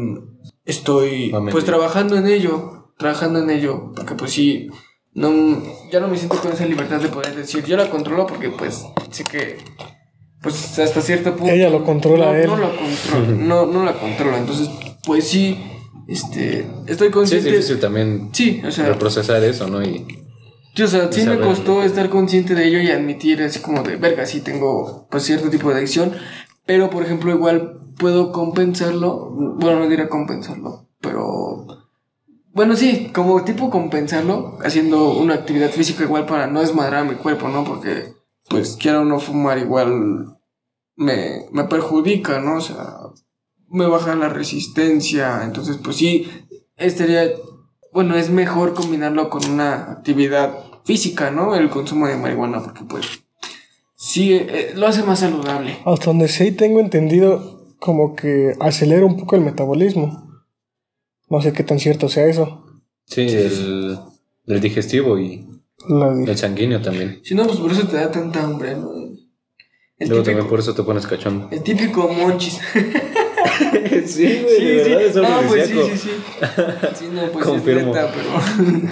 [0.64, 4.68] estoy pues trabajando en ello, trabajando en ello, porque pues sí,
[5.14, 8.50] no, ya no me siento con esa libertad de poder decir, yo la controlo porque
[8.50, 9.59] pues sé que,
[10.40, 11.53] pues hasta cierto punto...
[11.53, 12.46] Ella lo controla no, él.
[12.46, 14.70] No lo controla, no, no la controla, entonces
[15.05, 15.59] pues sí,
[16.09, 17.50] este, estoy Sí, es consciente...
[17.50, 19.82] difícil también Sí, o sea, reprocesar eso, ¿no?
[19.82, 20.22] Y
[20.75, 23.97] Sí, o sea, sí me costó estar consciente de ello y admitir así como de,
[23.97, 26.12] verga, sí tengo pues cierto tipo de adicción,
[26.64, 31.66] pero por ejemplo igual puedo compensarlo, bueno, no diré compensarlo, pero
[32.55, 37.49] bueno, sí, como tipo compensarlo haciendo una actividad física igual para no desmadrar mi cuerpo,
[37.49, 37.64] ¿no?
[37.64, 38.14] Porque
[38.49, 40.39] pues quiera o no fumar igual
[40.97, 42.57] me, me perjudica, ¿no?
[42.57, 42.97] O sea,
[43.68, 46.29] me baja la resistencia, entonces pues sí,
[46.77, 47.31] estaría
[47.93, 51.55] bueno, es mejor combinarlo con una actividad física, ¿no?
[51.55, 53.07] El consumo de marihuana, porque pues
[53.95, 55.78] sí, eh, lo hace más saludable.
[55.84, 60.43] Hasta donde sí tengo entendido, como que acelera un poco el metabolismo.
[61.28, 62.64] No sé qué tan cierto sea eso.
[63.07, 63.99] sí, el,
[64.47, 65.47] el digestivo y
[65.88, 67.20] La el sanguíneo también.
[67.24, 68.90] Si no, pues por eso te da tanta hambre, ¿no?
[69.99, 71.49] El Luego típico, también por eso te pones cachón.
[71.51, 72.59] el típico monchis.
[74.07, 74.45] sí,
[75.14, 76.11] No, pues sí, sí, sí.
[76.99, 77.80] Sí, no, pues Confirmo.
[77.80, 78.82] es neta, pero...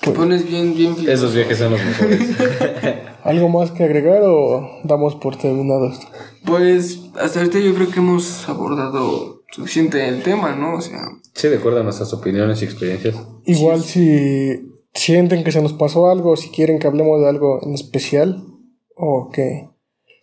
[0.00, 1.12] Te pones bien, bien filoso.
[1.12, 2.20] Esos viajes son los mejores.
[3.24, 6.06] ¿Algo más que agregar o damos por terminado esto?
[6.44, 10.74] Pues hasta ahorita yo creo que hemos abordado suficiente el tema, ¿no?
[10.74, 10.98] O sea,
[11.34, 13.14] Sí, de acuerdo a nuestras opiniones y experiencias.
[13.46, 17.72] Igual si sienten que se nos pasó algo, si quieren que hablemos de algo en
[17.74, 18.44] especial,
[18.96, 19.68] o que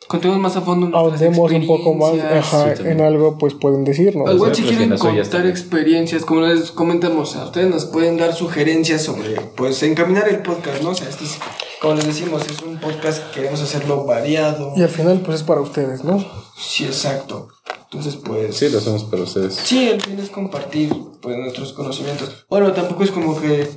[0.10, 4.34] contemos más a fondo ahondemos un poco más ajá, Sí, en algo, pues pueden decirnos.
[4.34, 9.04] Igual si pues, quieren contar experiencias, como les comentamos, a ustedes nos pueden dar sugerencias
[9.04, 10.90] sobre, pues, encaminar el podcast, ¿no?
[10.90, 11.38] O sea, este es,
[11.80, 14.74] como les decimos, es un podcast que queremos hacerlo variado.
[14.76, 16.26] Y al final, pues es para ustedes, ¿no?
[16.58, 17.50] Sí, exacto.
[17.84, 18.58] Entonces, pues...
[18.58, 19.54] Sí, lo hacemos para ustedes.
[19.54, 20.92] Sí, el fin es compartir,
[21.22, 22.48] pues, nuestros conocimientos.
[22.50, 23.70] Bueno, tampoco es como que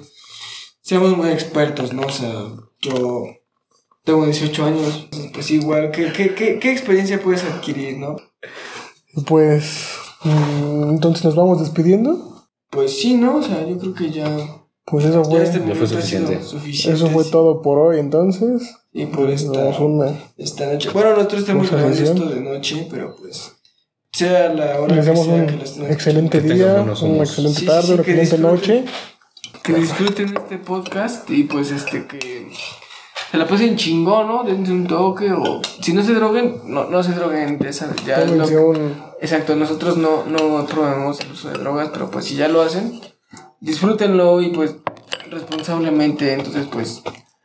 [0.80, 2.06] seamos muy expertos, ¿no?
[2.06, 2.32] O sea,
[2.80, 3.26] yo
[4.04, 8.16] tengo 18 años, pues igual, ¿qué, qué, qué, qué experiencia puedes adquirir, no?
[9.26, 9.88] Pues
[10.24, 12.48] mm, entonces nos vamos despidiendo.
[12.70, 13.36] Pues sí, ¿no?
[13.36, 14.26] O sea, yo creo que ya...
[14.84, 16.42] Pues eso fue, este fue suficiente.
[16.42, 16.96] suficiente.
[16.96, 17.30] eso fue sí.
[17.30, 18.74] todo por hoy entonces.
[18.92, 20.12] Y por esta, una.
[20.36, 20.90] esta noche.
[20.92, 23.52] Bueno, nosotros estamos grabando esto de noche, pero pues.
[24.12, 27.82] Sea la hora Les que sea un que excelente Que día, una excelente Sí, tarde,
[27.86, 28.84] sí, una excelente noche.
[29.62, 32.50] Que disfruten este podcast y pues este que.
[33.32, 34.44] Se la pasen chingón, ¿no?
[34.44, 35.62] Dense un toque o.
[35.80, 37.58] Si no se droguen, no, no se droguen.
[37.58, 38.44] Ya sabes, ya lo-
[39.22, 43.00] Exacto, nosotros no, no promovemos el uso de drogas, pero pues si ya lo hacen,
[43.60, 44.76] disfrútenlo y pues
[45.30, 46.34] responsablemente.
[46.34, 47.02] Entonces, pues,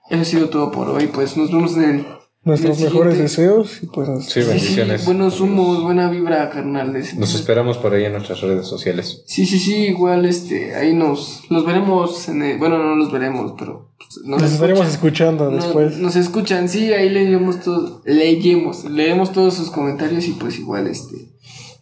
[0.09, 1.07] eso ha sido todo por hoy.
[1.07, 2.07] Pues nos vemos en el
[2.47, 5.05] Nuestros mejores deseos y pues Sí, Sí, sí, bendiciones.
[5.05, 7.15] buenos humos, buena vibra, carnales.
[7.15, 9.21] Nos esperamos por ahí en nuestras redes sociales.
[9.27, 13.53] Sí, sí, sí, igual este, ahí nos, nos veremos, en el- bueno, no nos veremos,
[13.59, 15.35] pero pues, nos, nos estaremos escuchan.
[15.35, 15.97] escuchando después.
[15.97, 21.15] Nos escuchan, sí, ahí leemos todo, leemos, leemos todos sus comentarios y pues igual este,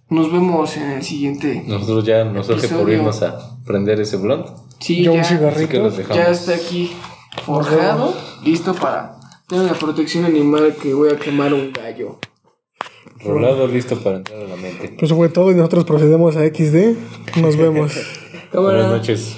[0.09, 1.63] nos vemos en el siguiente.
[1.67, 4.47] Nosotros ya nos urge por irnos a prender ese blunt.
[4.79, 5.79] Sí, Yo un ya, Así que cigarrito.
[5.83, 6.17] los dejamos.
[6.17, 6.91] ya está aquí
[7.45, 8.13] forjado,
[8.43, 9.14] listo para
[9.47, 12.19] tener la protección animal que voy a quemar un gallo.
[13.23, 14.95] Rolado, listo para entrar a la mente.
[14.99, 17.39] Pues fue todo y nosotros procedemos a XD.
[17.41, 17.93] Nos vemos.
[18.53, 19.37] Buenas noches.